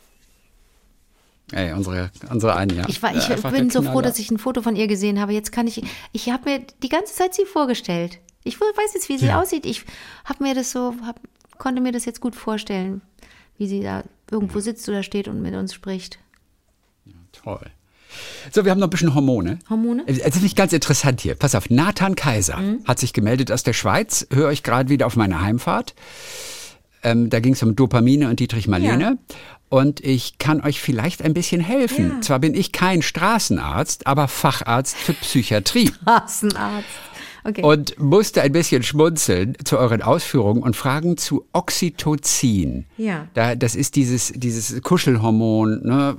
[1.52, 2.86] Ey, unsere, unsere Anja.
[2.88, 4.02] Ich, war, ich Äh, einfach bin so froh, Knaller.
[4.04, 5.34] dass ich ein Foto von ihr gesehen habe.
[5.34, 5.84] Jetzt kann ich,
[6.14, 8.20] ich habe mir die ganze Zeit sie vorgestellt.
[8.44, 9.42] Ich weiß jetzt, wie sie Ja.
[9.42, 9.66] aussieht.
[9.66, 9.84] Ich
[10.26, 11.20] habe mir das so, hab,
[11.58, 13.02] konnte mir das jetzt gut vorstellen,
[13.58, 16.20] wie sie da irgendwo sitzt oder steht und mit uns spricht.
[17.34, 17.68] Toll.
[18.52, 19.60] So, wir haben noch ein bisschen Hormone.
[19.70, 20.04] Hormone?
[20.06, 21.36] Es ist nicht ganz interessant hier.
[21.36, 24.28] Pass auf, Nathan Kaiser hat sich gemeldet aus der Schweiz.
[24.34, 25.94] Höre ich gerade wieder auf meiner Heimfahrt.
[27.04, 29.18] Ähm, da ging es um Dopamine und Dietrich Marlene.
[29.70, 32.10] Und ich kann euch vielleicht ein bisschen helfen.
[32.16, 32.22] Ja.
[32.22, 35.92] Zwar bin ich kein Straßenarzt, aber Facharzt für Psychiatrie.
[36.02, 36.88] Straßenarzt.
[37.44, 37.64] Okay.
[37.64, 42.86] Und musste ein bisschen schmunzeln zu euren Ausführungen und Fragen zu Oxytocin.
[42.98, 43.28] Ja.
[43.34, 46.18] Da, das ist dieses, dieses Kuschelhormon, ne,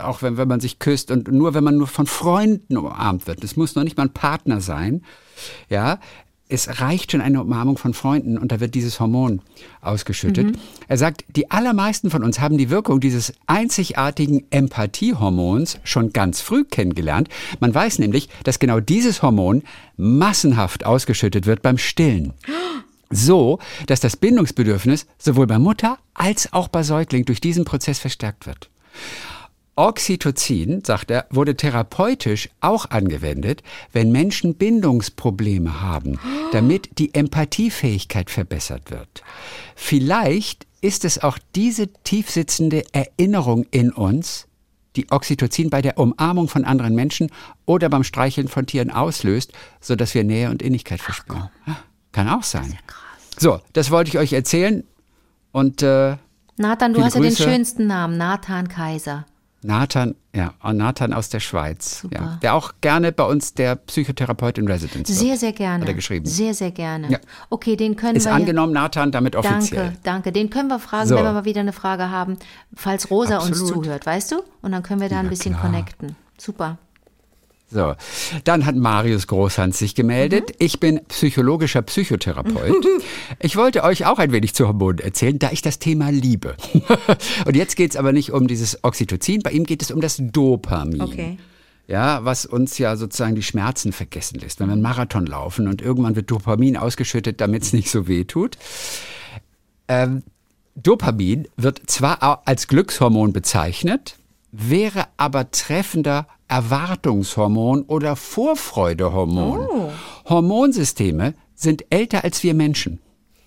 [0.00, 3.42] auch wenn, wenn man sich küsst und nur wenn man nur von Freunden umarmt wird.
[3.42, 5.02] Das muss noch nicht mal ein Partner sein.
[5.68, 5.98] Ja,
[6.52, 9.40] es reicht schon eine Umarmung von Freunden und da wird dieses Hormon
[9.80, 10.58] ausgeschüttet.
[10.86, 16.64] Er sagt, die allermeisten von uns haben die Wirkung dieses einzigartigen Empathiehormons schon ganz früh
[16.64, 17.28] kennengelernt.
[17.60, 19.62] Man weiß nämlich, dass genau dieses Hormon
[19.96, 22.34] massenhaft ausgeschüttet wird beim Stillen.
[23.08, 28.46] So, dass das Bindungsbedürfnis sowohl bei Mutter als auch bei Säugling durch diesen Prozess verstärkt
[28.46, 28.68] wird.
[29.74, 36.18] Oxytocin, sagt er, wurde therapeutisch auch angewendet, wenn Menschen Bindungsprobleme haben,
[36.52, 39.22] damit die Empathiefähigkeit verbessert wird.
[39.74, 44.46] Vielleicht ist es auch diese tiefsitzende Erinnerung in uns,
[44.96, 47.30] die Oxytocin bei der Umarmung von anderen Menschen
[47.64, 51.48] oder beim Streicheln von Tieren auslöst, sodass wir Nähe und Innigkeit verspüren.
[52.12, 52.78] Kann auch sein.
[53.38, 54.84] So, das wollte ich euch erzählen.
[55.50, 56.16] Und äh,
[56.58, 57.42] Nathan, du hast ja den Grüße.
[57.42, 59.24] schönsten Namen, Nathan Kaiser.
[59.64, 62.16] Nathan, ja, Nathan aus der Schweiz, Super.
[62.20, 65.18] ja, der auch gerne bei uns der Psychotherapeut in Residence wird.
[65.18, 65.82] Sehr, sehr gerne.
[65.82, 66.26] Hat er geschrieben.
[66.26, 67.10] Sehr, sehr gerne.
[67.10, 67.18] Ja.
[67.48, 68.30] Okay, den können Ist wir.
[68.30, 69.84] ja- angenommen, Nathan, damit offiziell.
[69.84, 70.32] Danke, danke.
[70.32, 71.14] Den können wir fragen, So.
[71.16, 72.38] wenn wir mal wieder eine Frage haben,
[72.74, 73.84] falls Rosa uns Absolut.
[73.84, 74.42] zuhört, weißt du?
[74.62, 75.66] Und dann können wir da ein bisschen klar.
[75.66, 76.16] connecten.
[76.38, 76.78] Super.
[77.72, 77.94] So,
[78.44, 80.50] dann hat Marius Großhans sich gemeldet.
[80.50, 80.54] Mhm.
[80.58, 82.86] Ich bin psychologischer Psychotherapeut.
[83.38, 86.54] Ich wollte euch auch ein wenig zu Hormonen erzählen, da ich das Thema liebe.
[87.46, 90.18] Und jetzt geht es aber nicht um dieses Oxytocin, bei ihm geht es um das
[90.20, 91.00] Dopamin.
[91.00, 91.38] Okay.
[91.88, 95.82] Ja, was uns ja sozusagen die Schmerzen vergessen lässt, wenn wir einen Marathon laufen und
[95.82, 98.56] irgendwann wird Dopamin ausgeschüttet, damit es nicht so weh tut.
[99.88, 100.22] Ähm,
[100.74, 104.16] Dopamin wird zwar als Glückshormon bezeichnet,
[104.52, 109.90] wäre aber treffender Erwartungshormon oder Vorfreudehormon.
[110.28, 112.98] Hormonsysteme sind älter als wir Menschen,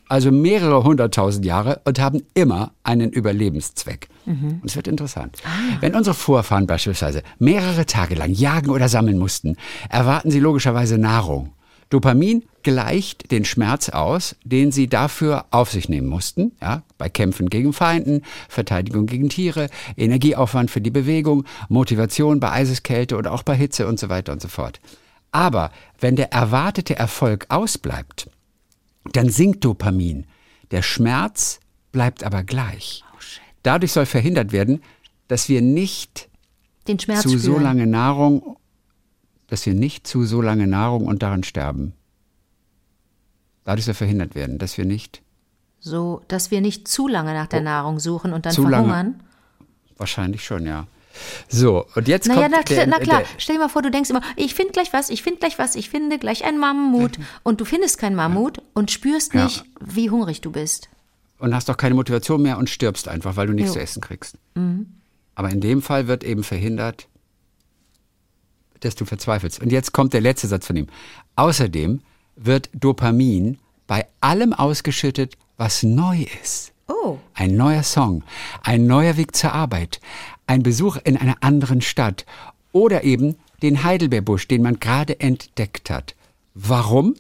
[0.10, 4.08] also mehrere hunderttausend Jahre und haben immer einen Überlebenszweck.
[4.26, 5.38] Und es wird interessant.
[5.82, 9.56] Wenn unsere Vorfahren beispielsweise mehrere Tage lang jagen oder sammeln mussten,
[9.88, 11.52] erwarten sie logischerweise Nahrung.
[11.90, 17.50] Dopamin gleicht den Schmerz aus, den sie dafür auf sich nehmen mussten, ja, bei Kämpfen
[17.50, 23.56] gegen Feinden, Verteidigung gegen Tiere, Energieaufwand für die Bewegung, Motivation bei Eiseskälte oder auch bei
[23.56, 24.80] Hitze und so weiter und so fort.
[25.32, 28.30] Aber wenn der erwartete Erfolg ausbleibt,
[29.12, 30.26] dann sinkt Dopamin.
[30.72, 31.60] Der Schmerz
[31.92, 33.04] bleibt aber gleich.
[33.62, 34.82] Dadurch soll verhindert werden,
[35.28, 36.30] dass wir nicht
[36.88, 37.64] Den Schmerz zu so spüren.
[37.64, 38.58] lange Nahrung,
[39.48, 41.94] dass wir nicht zu so lange Nahrung und daran sterben.
[43.64, 45.22] Dadurch soll verhindert werden, dass wir nicht,
[45.80, 48.56] So, dass wir nicht zu lange nach der Nahrung suchen und dann Oh.
[48.56, 48.88] Zu lange.
[48.88, 49.24] verhungern.
[49.98, 50.88] wahrscheinlich schon, ja.
[51.48, 53.90] So, und jetzt Naja, kommt na, der, na klar, Der, stell dir mal vor, du
[53.90, 57.18] denkst immer, ich finde gleich was, ich finde gleich was, ich finde gleich ein Mammut
[57.44, 59.46] und du findest kein Mammut und spürst Ja.
[59.46, 60.90] nicht, wie hungrig du bist.
[61.40, 63.74] und hast doch keine Motivation mehr und stirbst einfach, weil du nichts Jo.
[63.76, 64.38] zu essen kriegst.
[65.36, 67.08] Aber in dem Fall wird eben verhindert,
[68.80, 69.62] dass du verzweifelst.
[69.62, 70.88] Und jetzt kommt der letzte Satz von ihm.
[71.36, 72.02] Außerdem
[72.36, 73.58] wird Dopamin
[73.88, 76.72] bei allem ausgeschüttet, was neu ist.
[76.88, 77.18] Oh.
[77.34, 78.24] Ein neuer Song,
[78.64, 80.00] ein neuer Weg zur Arbeit,
[80.48, 82.26] ein Besuch in einer anderen Stadt
[82.72, 86.16] oder eben den Heidelbeerbusch, den man gerade entdeckt hat.
[86.54, 87.16] Warum?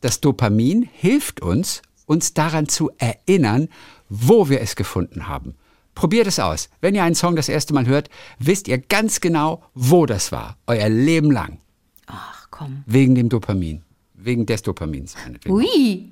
[0.00, 3.68] Das Dopamin hilft uns, uns daran zu erinnern,
[4.08, 5.54] wo wir es gefunden haben.
[5.98, 6.68] Probiert es aus.
[6.80, 8.08] Wenn ihr einen Song das erste Mal hört,
[8.38, 10.56] wisst ihr ganz genau, wo das war.
[10.68, 11.58] Euer Leben lang.
[12.06, 12.84] Ach komm.
[12.86, 13.82] Wegen dem Dopamin.
[14.14, 15.16] Wegen des Dopamins.
[15.48, 16.08] Ui.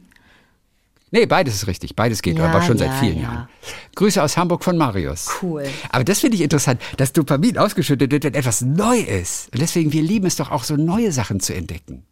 [1.13, 1.95] Nee, beides ist richtig.
[1.95, 3.23] Beides geht, Ja, aber schon seit ja, vielen ja.
[3.23, 3.49] Jahren.
[3.95, 5.29] Grüße aus Hamburg von Marius.
[5.41, 5.65] Cool.
[5.91, 9.53] Aber das finde ich interessant, dass Dopamin ausgeschüttet wird, wenn etwas neu ist.
[9.53, 12.05] Und deswegen, wir lieben es doch auch, so neue Sachen zu entdecken.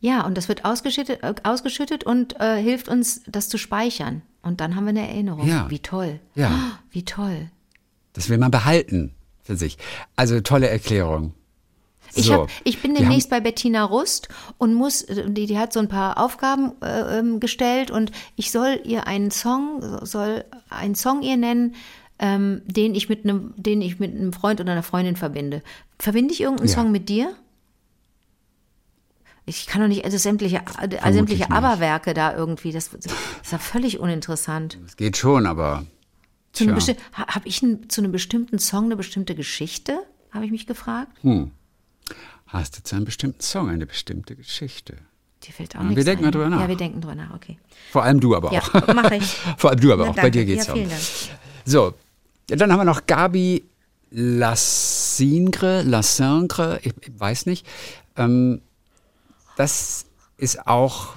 [0.00, 4.22] Ja, und das wird ausgeschüttet, ausgeschüttet und äh, hilft uns, das zu speichern.
[4.42, 5.46] Und dann haben wir eine Erinnerung.
[5.46, 5.68] Ja.
[5.70, 6.20] Wie toll.
[6.34, 6.50] Ja.
[6.90, 7.50] Wie toll.
[8.12, 9.78] Das will man behalten für sich.
[10.16, 11.34] Also tolle Erklärung.
[12.14, 12.32] Ich, So.
[12.42, 16.16] hab, ich bin demnächst bei Bettina Rust und muss, die, die hat so ein paar
[16.18, 21.74] Aufgaben äh, ähm, gestellt und ich soll ihr einen Song, soll einen Song ihr nennen,
[22.18, 25.62] ähm, den ich mit einem, den ich mit einem Freund oder einer Freundin verbinde.
[25.98, 26.74] Verbinde ich irgendeinen Ja.
[26.74, 27.34] Song mit dir?
[29.48, 31.52] Ich kann doch nicht also sämtliche, Vermutlich sämtliche nicht.
[31.52, 32.70] Aber-Werke da irgendwie.
[32.72, 33.06] Das, das
[33.42, 34.78] ist ja völlig uninteressant.
[34.86, 35.84] Es geht schon, aber.
[36.52, 36.94] Zu einem Tja.
[36.94, 39.98] besti- ha- Hab ich ein, zu einem bestimmten Song eine bestimmte Geschichte?
[40.32, 41.10] Habe ich mich gefragt.
[42.46, 44.96] Hast du zu einem bestimmten Song eine bestimmte Geschichte?
[45.44, 46.32] Dir fällt auch Ja, wir denken mal ein.
[46.32, 46.60] drüber nach.
[46.60, 47.58] Ja, wir denken drüber nach, okay.
[47.92, 48.94] Vor allem du aber Ja, auch.
[48.94, 49.22] mach ich.
[49.56, 50.14] Vor allem du aber Na, auch.
[50.16, 50.38] Bei danke.
[50.38, 50.76] dir geht's Ja, auch.
[50.76, 51.00] vielen Dank.
[51.64, 51.94] So,
[52.50, 53.64] ja, dann haben wir noch Gabi
[54.10, 57.66] Lassingre, Lassingre, ich, ich weiß nicht.
[58.16, 58.60] Ähm,
[59.58, 60.06] das
[60.36, 61.16] ist auch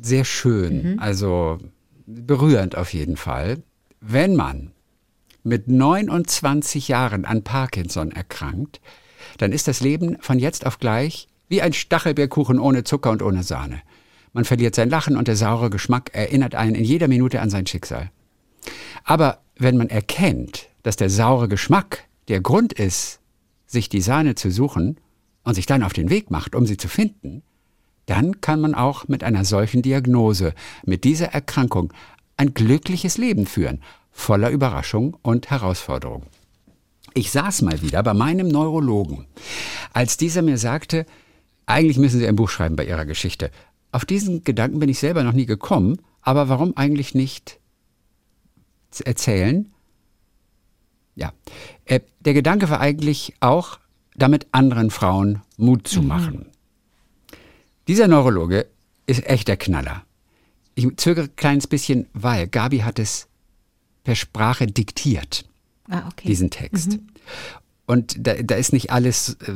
[0.00, 0.98] sehr schön, Mhm.
[0.98, 1.58] also
[2.06, 3.58] berührend auf jeden Fall,
[4.00, 4.70] wenn man
[5.42, 8.80] mit 29 Jahren an Parkinson erkrankt,
[9.38, 13.42] dann ist das Leben von jetzt auf gleich wie ein Stachelbeerkuchen ohne Zucker und ohne
[13.42, 13.82] Sahne.
[14.32, 17.66] Man verliert sein Lachen und der saure Geschmack erinnert einen in jeder Minute an sein
[17.66, 18.10] Schicksal.
[19.04, 23.18] Aber wenn man erkennt, dass der saure Geschmack der Grund ist,
[23.66, 24.98] sich die Sahne zu suchen
[25.44, 27.42] und sich dann auf den Weg macht, um sie zu finden,
[28.06, 31.92] dann kann man auch mit einer solchen Diagnose, mit dieser Erkrankung,
[32.36, 36.24] ein glückliches Leben führen, voller Überraschung und Herausforderung.
[37.14, 39.26] Ich saß mal wieder bei meinem Neurologen,
[39.92, 41.06] als dieser mir sagte,
[41.66, 43.50] eigentlich müssen Sie ein Buch schreiben bei Ihrer Geschichte.
[43.92, 47.58] Auf diesen Gedanken bin ich selber noch nie gekommen, aber warum eigentlich nicht
[49.04, 49.72] erzählen?
[51.14, 51.32] Ja,
[51.84, 53.78] äh, der Gedanke war eigentlich auch,
[54.20, 56.46] damit anderen Frauen Mut zu machen.
[57.88, 58.66] Dieser Neurologe
[59.06, 60.02] ist echt der Knaller.
[60.74, 63.26] Ich zögere ein kleines bisschen, weil Gabi hat es
[64.04, 65.44] per Sprache diktiert,
[65.88, 66.28] Ah, okay.
[66.28, 66.98] diesen Text.
[67.86, 69.52] Und da, da ist nicht alles äh,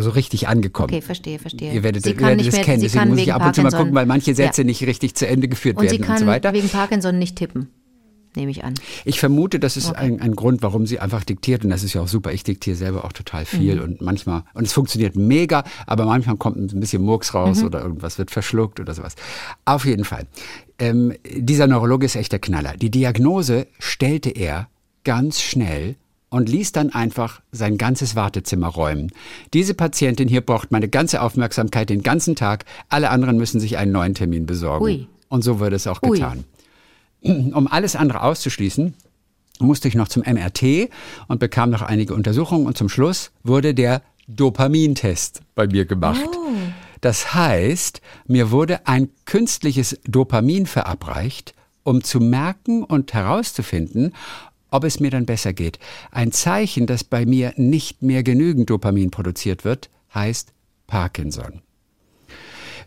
[0.00, 0.88] so richtig angekommen.
[0.88, 1.74] Okay, verstehe, verstehe.
[1.74, 3.54] Ihr werdet, Sie ihr kann werdet nicht es mehr- kennen, deswegen muss ich ab und
[3.54, 4.66] zu mal gucken, weil manche Sätze Ja.
[4.66, 6.54] nicht richtig zu Ende geführt Und sie werden und so weiter.
[6.54, 7.68] wegen Parkinson nicht tippen,
[8.36, 8.74] nehme ich an.
[9.04, 12.00] Ich vermute, das ist ein, ein Grund, warum sie einfach diktiert und das ist ja
[12.02, 12.32] auch super.
[12.32, 13.82] Ich diktiere selber auch total viel Mhm.
[13.82, 17.66] und manchmal, und es funktioniert mega, aber manchmal kommt ein bisschen Murks raus Mhm.
[17.66, 19.14] oder irgendwas wird verschluckt oder sowas.
[19.64, 20.26] Auf jeden Fall.
[20.78, 22.76] Ähm, dieser Neurologe ist echt der Knaller.
[22.76, 24.68] Die Diagnose stellte er
[25.04, 25.96] ganz schnell
[26.30, 29.12] und ließ dann einfach sein ganzes Wartezimmer räumen.
[29.52, 32.64] Diese Patientin hier braucht meine ganze Aufmerksamkeit den ganzen Tag.
[32.88, 34.84] Alle anderen müssen sich einen neuen Termin besorgen.
[34.84, 35.06] Ui.
[35.28, 36.10] Und so wurde es auch Ui.
[36.18, 36.42] getan.
[37.54, 38.94] Um alles andere auszuschließen,
[39.60, 40.90] musste ich noch zum MRT
[41.28, 46.28] und bekam noch einige Untersuchungen und zum Schluss wurde der Dopamintest bei mir gemacht.
[47.00, 54.14] Das heißt, mir wurde ein künstliches Dopamin verabreicht, um zu merken und herauszufinden,
[54.70, 55.78] ob es mir dann besser geht.
[56.10, 60.52] Ein Zeichen, dass bei mir nicht mehr genügend Dopamin produziert wird, heißt
[60.86, 61.60] Parkinson.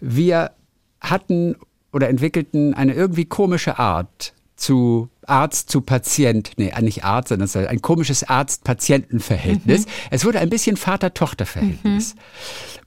[0.02, 0.52] Wir
[1.00, 1.56] hatten
[1.92, 7.82] oder entwickelten eine irgendwie komische Art zu Arzt zu Patient, nee, nicht Arzt, sondern ein
[7.82, 9.86] komisches Arzt-Patienten-Verhältnis.
[10.10, 12.16] Es wurde ein bisschen Vater-Tochter-Verhältnis.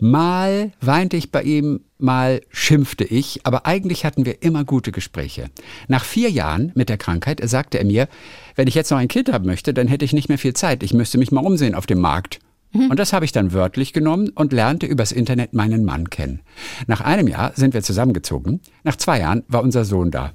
[0.00, 5.50] Mal weinte ich bei ihm, mal schimpfte ich, aber eigentlich hatten wir immer gute Gespräche.
[5.86, 8.08] Nach vier Jahren mit der Krankheit sagte er mir,
[8.56, 10.82] wenn ich jetzt noch ein Kind haben möchte, dann hätte ich nicht mehr viel Zeit.
[10.82, 12.40] Ich müsste mich mal umsehen auf dem Markt.
[12.72, 16.40] Und das habe ich dann wörtlich genommen und lernte übers Internet meinen Mann kennen.
[16.86, 18.60] Nach einem Jahr sind wir zusammengezogen.
[18.84, 20.32] Nach zwei Jahren war unser Sohn da.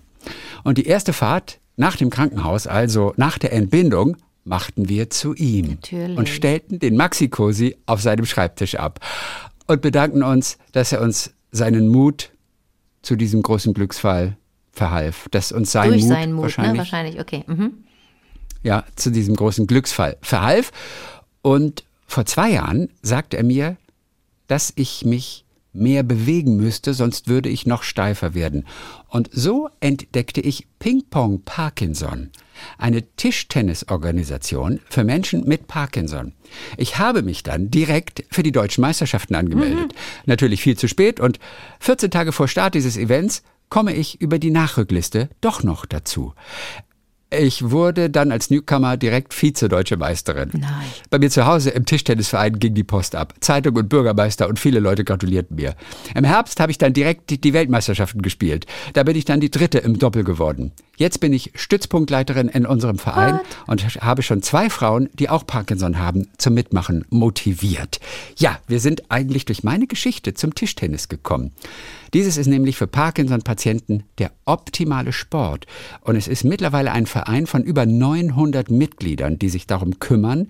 [0.63, 5.71] Und die erste Fahrt nach dem Krankenhaus, also nach der Entbindung, machten wir zu ihm
[5.81, 6.17] Natürlich.
[6.17, 8.99] und stellten den Maxi-Cosi auf seinem Schreibtisch ab
[9.67, 12.31] und bedankten uns, dass er uns seinen Mut
[13.01, 14.37] zu diesem großen Glücksfall
[14.71, 16.77] verhalf, dass uns sein Durch Mut, seinen Mut, wahrscheinlich, ne?
[16.79, 17.43] Wahrscheinlich, okay.
[17.47, 17.85] Mhm.
[18.61, 20.71] ja, zu diesem großen Glücksfall verhalf.
[21.41, 23.77] Und vor zwei Jahren sagte er mir,
[24.47, 25.45] dass ich mich
[25.75, 28.65] mehr bewegen müsste, sonst würde ich noch steifer werden.
[29.09, 32.29] Und so entdeckte ich Ping Pong Parkinson,
[32.77, 36.33] eine Tischtennisorganisation für Menschen mit Parkinson.
[36.77, 39.93] Ich habe mich dann direkt für die deutschen Meisterschaften angemeldet.
[40.25, 41.39] Natürlich viel zu spät und
[41.79, 46.33] 14 Tage vor Start dieses Events komme ich über die Nachrückliste doch noch dazu.
[47.31, 50.51] Ich wurde dann als Newcomer direkt Vize-Deutsche Meisterin.
[50.53, 50.69] Nein.
[51.09, 53.33] Bei mir zu Hause im Tischtennisverein ging die Post ab.
[53.41, 55.75] Zeitung und Bürgermeister und viele Leute gratulierten mir.
[56.13, 58.67] Im Herbst habe ich dann direkt die- die Weltmeisterschaften gespielt.
[58.93, 60.71] Da bin ich dann die dritte im Doppel geworden.
[60.97, 65.97] Jetzt bin ich Stützpunktleiterin in unserem Verein und habe schon zwei Frauen, die auch Parkinson
[65.99, 67.99] haben, zum Mitmachen motiviert.
[68.37, 71.51] Ja, wir sind eigentlich durch meine Geschichte zum Tischtennis gekommen.
[72.13, 75.65] Dieses ist nämlich für Parkinson-Patienten der optimale Sport.
[76.01, 80.49] Und es ist mittlerweile ein Verein von über 900 Mitgliedern, die sich darum kümmern,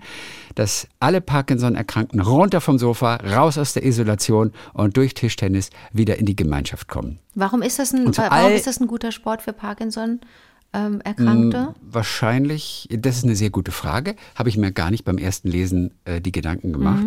[0.54, 6.26] dass alle Parkinson-Erkrankten runter vom Sofa, raus aus der Isolation und durch Tischtennis wieder in
[6.26, 7.18] die Gemeinschaft kommen.
[7.34, 11.74] Warum ist das ein, warum ist das ein guter Sport für Parkinson-Erkrankte?
[11.82, 15.92] Wahrscheinlich, das ist eine sehr gute Frage, habe ich mir gar nicht beim ersten Lesen
[16.04, 17.04] äh, die Gedanken gemacht.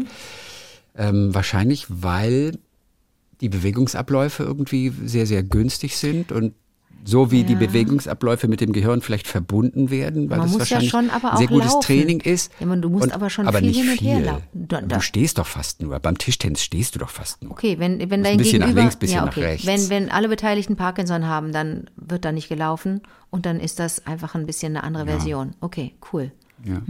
[0.95, 2.59] Ähm, wahrscheinlich, weil
[3.41, 6.53] die Bewegungsabläufe irgendwie sehr, sehr günstig sind und
[7.05, 7.59] so wie die Ja.
[7.59, 11.31] Bewegungsabläufe mit dem Gehirn vielleicht verbunden werden, weil Man das muss ja wahrscheinlich schon aber
[11.31, 11.85] ein sehr gutes laufen.
[11.85, 12.51] Training ist.
[12.59, 14.25] Ja, man, du musst und, aber schon aber viel nicht hin und her viel.
[14.25, 14.43] laufen.
[14.53, 15.97] Da- da- Du stehst doch fast nur.
[16.01, 17.53] Beim Tischtennis stehst du doch fast nur.
[17.53, 19.45] Okay, wenn, wenn Ein dein bisschen nach Gegenüber, links, bisschen ja, nach okay.
[19.45, 19.65] rechts.
[19.65, 24.05] Wenn, wenn alle Beteiligten Parkinson haben, dann wird da nicht gelaufen und dann ist das
[24.05, 25.51] einfach ein bisschen eine andere Version.
[25.61, 26.33] Okay, cool.
[26.65, 26.81] Ja.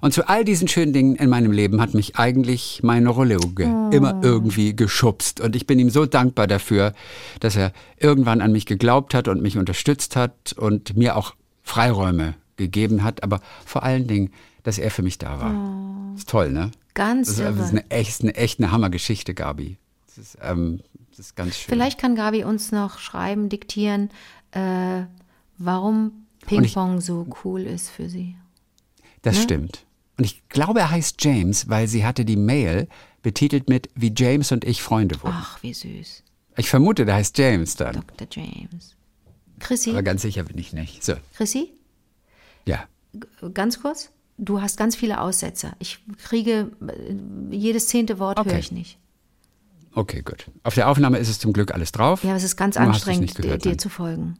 [0.00, 4.20] Und zu all diesen schönen Dingen in meinem Leben hat mich eigentlich mein Neurologe immer
[4.22, 5.40] irgendwie geschubst.
[5.40, 6.92] Und ich bin ihm so dankbar dafür,
[7.40, 12.34] dass er irgendwann an mich geglaubt hat und mich unterstützt hat und mir auch Freiräume
[12.56, 14.30] gegeben hat, aber vor allen Dingen,
[14.62, 16.14] dass er für mich da war.
[16.16, 16.70] Ist toll, ne?
[16.94, 17.70] Ganz Das ist, das ist irre.
[17.70, 19.78] eine echt eine, echt eine Hammergeschichte, Gabi.
[20.06, 21.70] Das ist, ähm, das ist ganz schön.
[21.70, 24.10] Vielleicht kann Gabi uns noch schreiben, diktieren,
[24.52, 25.04] äh,
[25.58, 28.36] warum Ping-Pong so cool ist für sie.
[29.22, 29.42] Das Ne?
[29.42, 29.84] stimmt.
[30.18, 32.88] Und ich glaube, er heißt James, weil sie hatte die Mail
[33.22, 35.34] betitelt mit wie James und ich Freunde wurden.
[35.36, 36.22] Ach, wie süß.
[36.56, 38.02] Ich vermute, der heißt James dann.
[38.16, 38.26] Dr.
[38.30, 38.94] James.
[39.60, 41.02] Chrissy, Aber ganz sicher bin ich nicht.
[41.04, 41.72] So, Chrissy,
[42.66, 42.84] ja.
[43.54, 44.10] ganz kurz.
[44.38, 45.74] Du hast ganz viele Aussetzer.
[45.78, 48.50] Ich kriege äh, jedes zehnte Wort Okay.
[48.50, 48.98] höre ich nicht.
[49.94, 50.46] Okay, gut.
[50.64, 52.24] Auf der Aufnahme ist es zum Glück alles drauf.
[52.24, 54.36] Ja, aber es ist ganz Nur anstrengend, gehört dir, dir zu folgen.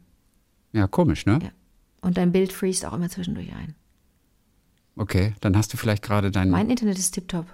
[0.73, 1.39] Ja, komisch, ne?
[1.43, 1.51] Ja.
[2.01, 3.75] Und dein Bild freest auch immer zwischendurch ein.
[4.97, 6.51] Okay, dann hast du vielleicht gerade dein.
[6.51, 7.47] Mein Internet ist tipptopp.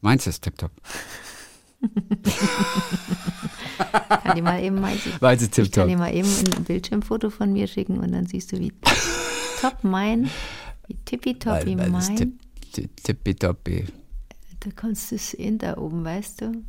[0.00, 0.70] Meins ist tipptopp.
[4.22, 7.30] Kann dir mal eben mal, ich, Meins ist ich kann dir mal eben ein Bildschirmfoto
[7.30, 8.72] von mir schicken und dann siehst du, wie
[9.60, 10.30] top mein,
[10.86, 12.16] wie tippitoppi mein.
[12.16, 12.38] tipp-
[12.72, 13.86] tipp- tippitoppi.
[14.60, 16.64] Da kannst du es sehen da oben, weißt du?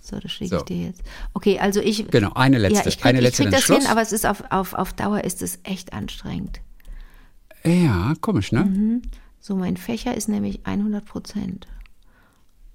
[0.00, 0.56] So, das schicke So.
[0.58, 1.02] ich dir jetzt.
[1.34, 2.08] Okay, also ich.
[2.08, 2.78] Genau, eine letzte.
[2.80, 5.24] Ja, ich krieg, eine ich krieg das hin, aber es ist auf, auf, auf Dauer
[5.24, 6.60] ist es echt anstrengend.
[7.66, 8.64] Ja, komisch, ne?
[8.64, 9.02] Mhm.
[9.40, 11.66] So, mein Fächer ist nämlich 100 Prozent.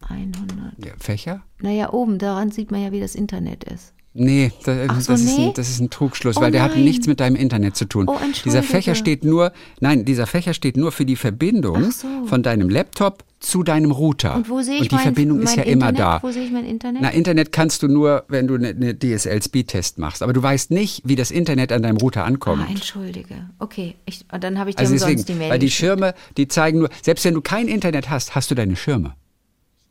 [0.01, 0.85] 100.
[0.85, 1.43] Ja, Fächer?
[1.61, 3.93] Naja, oben, daran sieht man ja, wie das Internet ist.
[4.13, 5.47] Nee, das, so, das, Ist nee?
[5.47, 6.83] ein, das ist ein Trugschluss, Oh weil der hat nein.
[6.83, 8.09] nichts mit deinem Internet zu tun.
[8.09, 8.61] Oh, dieser.
[8.61, 12.07] Fächer steht nur, nein, dieser Fächer steht nur für die Verbindung so.
[12.25, 14.35] von deinem Laptop zu deinem Router.
[14.35, 15.99] Und wo sehe ich Und die mein, Verbindung mein ist ja Internet?
[15.99, 16.23] immer da.
[16.23, 17.01] Wo sehe ich mein Internet?
[17.01, 20.21] Na, Internet kannst du nur, wenn du eine, eine DSL-Speed-Test machst.
[20.23, 22.63] Aber du weißt nicht, wie das Internet an deinem Router ankommt.
[22.65, 23.49] ah, entschuldige.
[23.59, 25.79] Okay, ich, dann habe ich dir also umsonst deswegen, die Mail weil die geschickt.
[25.79, 29.13] Schirme, die zeigen nur, selbst wenn du kein Internet hast, hast du deine Schirme.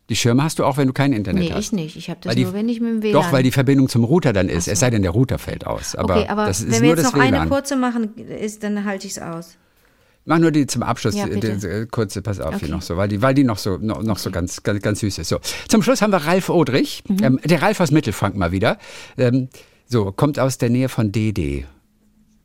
[0.08, 1.58] Die Schirme hast du auch, wenn du kein Internet Nee, hast.
[1.66, 1.96] ich nicht.
[1.96, 3.12] Ich habe das die- nur, wenn ich mit dem WLAN.
[3.12, 4.66] Doch, weil die Verbindung zum Router dann ist.
[4.68, 5.94] Es sei denn, der Router fällt aus.
[5.94, 7.34] Aber, okay, aber das ist wenn nur wir jetzt das noch WLAN.
[7.34, 9.56] eine kurze machen, ist, dann halte ich es aus.
[10.26, 11.56] Mach nur die zum Abschluss, Ja, die, bitte.
[11.56, 12.66] die, die, kurze, pass auf Okay.
[12.66, 15.00] hier noch so, weil die, weil die noch so, noch, noch so ganz, ganz, ganz
[15.00, 15.28] süß ist.
[15.28, 15.38] So.
[15.68, 17.16] Zum Schluss haben wir Ralf Odrich, Mhm.
[17.22, 18.78] ähm, der Ralf aus Mittelfranken mal wieder.
[19.16, 19.48] Ähm,
[19.86, 21.66] so, kommt aus der Nähe von DD.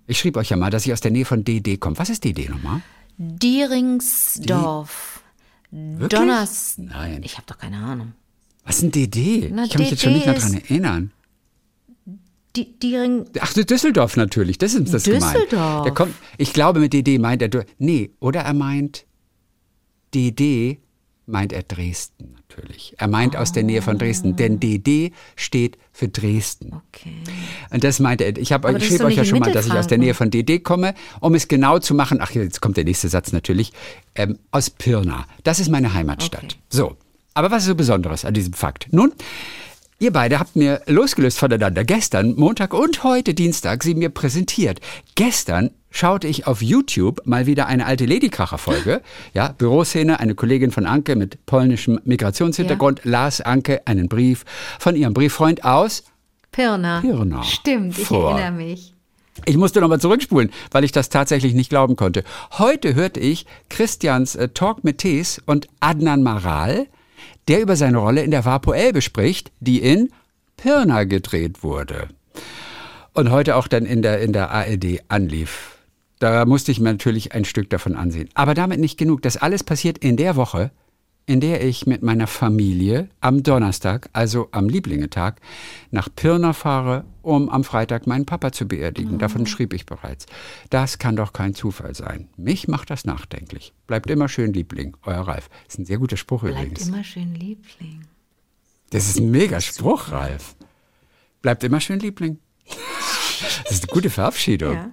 [0.08, 1.98] Ich schrieb euch ja mal, dass ich aus der Nähe von DD komme.
[2.00, 2.82] Was ist DD nochmal?
[3.18, 5.22] Dieringsdorf.
[5.72, 6.20] Wirklich?
[6.20, 6.76] Donners.
[6.78, 7.22] Nein.
[7.24, 8.14] Ich habe doch keine Ahnung.
[8.66, 9.50] Was ist ein DD?
[9.54, 11.12] Na, ich kann mich jetzt schon DD nicht mehr dran erinnern.
[12.56, 13.26] Die, Diering.
[13.40, 15.36] Ach, Düsseldorf natürlich, das ist das gemeint.
[15.36, 15.84] Düsseldorf.
[15.84, 19.06] Der kommt, ich glaube, mit DD meint er, nee, oder er meint,
[20.14, 20.80] DD
[21.26, 22.94] meint er Dresden natürlich.
[22.98, 26.74] Er meint aus der Nähe von Dresden, denn DD steht für Dresden.
[26.74, 27.16] Okay.
[27.72, 28.38] Und das meinte er.
[28.38, 29.98] Ich, hab, ich schrieb euch ja schon mal, dass ich aus der.
[29.98, 32.20] Nähe von DD komme, um es genau zu machen.
[32.22, 33.72] Ach, jetzt kommt der nächste Satz natürlich.
[34.14, 35.26] Ähm, aus Pirna.
[35.44, 36.44] Das ist meine Heimatstadt.
[36.44, 36.56] Okay.
[36.70, 36.98] So.
[37.34, 38.88] Aber was ist so Besonderes an diesem Fakt?
[38.92, 39.12] Nun,
[40.00, 44.80] ihr beide habt mir losgelöst voneinander gestern, Montag und heute Dienstag, sie mir präsentiert.
[45.16, 49.02] Gestern schaute ich auf YouTube mal wieder eine alte Ladykracher-Folge.
[49.34, 54.44] Ja, Büroszene, eine Kollegin von Anke mit polnischem Migrationshintergrund las Anke einen Brief
[54.80, 56.04] von ihrem Brieffreund aus
[56.52, 57.02] Pirna.
[57.02, 57.44] Pirna.
[57.44, 58.32] Stimmt, ich Vor.
[58.32, 58.94] erinnere mich.
[59.46, 62.24] ich musste nochmal zurückspulen, weil ich das tatsächlich nicht glauben konnte.
[62.58, 66.88] Heute hörte ich Christians äh, Talk mit Tees und Adnan Maral,
[67.48, 70.10] der über seine Rolle in der Vapo Elbe spricht, die in
[70.58, 72.08] Pirna gedreht wurde.
[73.14, 75.78] Und heute auch dann in der, in der ARD anlief.
[76.20, 78.30] Da musste ich mir natürlich ein Stück davon ansehen.
[78.34, 79.22] Aber damit nicht genug.
[79.22, 80.72] Das alles passiert in der Woche,
[81.28, 85.42] in der ich mit meiner Familie am Donnerstag, also am Lieblingetag,
[85.90, 89.18] nach Pirna fahre, um am Freitag meinen Papa zu beerdigen.
[89.18, 90.28] Davon schrieb ich bereits.
[90.70, 92.30] Das kann doch kein Zufall sein.
[92.38, 93.74] Mich macht das nachdenklich.
[93.88, 95.50] Bleibt immer schön Liebling, euer Ralf.
[95.66, 96.88] Das ist ein sehr guter Spruch Bleibt übrigens.
[96.88, 98.06] immer schön Liebling.
[98.92, 100.56] Das ist ein mega Spruch, Ralf.
[101.42, 102.38] Bleibt immer schön Liebling.
[103.64, 104.74] Das ist eine gute Verabschiedung.
[104.74, 104.92] Ja.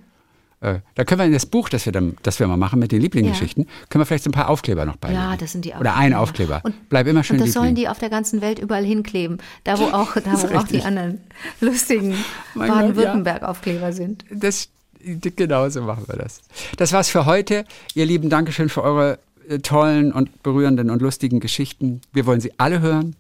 [0.63, 2.93] Äh, Da können wir in das Buch, das wir, dann, das wir mal machen mit
[2.93, 5.21] den Lieblingsgeschichten, können wir vielleicht so ein paar Aufkleber noch beilegen.
[5.21, 6.61] Ja, das sind die Oder einen Aufkleber.
[6.63, 7.63] Und, Bleib immer schön Und das Liebling.
[7.65, 9.39] sollen die auf der ganzen Welt überall hinkleben.
[9.65, 11.21] Da, wo auch, da, wo auch die anderen
[11.61, 12.15] lustigen
[12.55, 14.25] Baden-Württemberg-Aufkleber sind.
[14.31, 14.69] Das,
[15.01, 16.41] genau so machen wir das.
[16.77, 17.65] Das war's für heute.
[17.95, 22.01] Ihr Lieben, Dankeschön für eure äh, tollen und berührenden und lustigen Geschichten.
[22.13, 23.17] Wir wollen sie alle hören.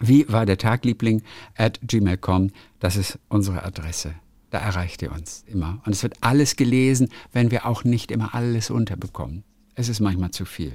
[0.00, 1.22] Wie war der Tag, Liebling?
[1.56, 2.52] At gmail.com.
[2.78, 4.14] Das ist unsere Adresse.
[4.50, 5.80] Da erreicht ihr uns immer.
[5.84, 9.44] Und es wird alles gelesen, wenn wir auch nicht immer alles unterbekommen.
[9.74, 10.72] Es ist manchmal zu viel.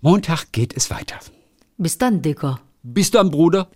[0.00, 1.18] Montag geht es weiter.
[1.76, 2.60] Bis dann, Dicker.
[2.82, 3.66] Bis dann, Bruder.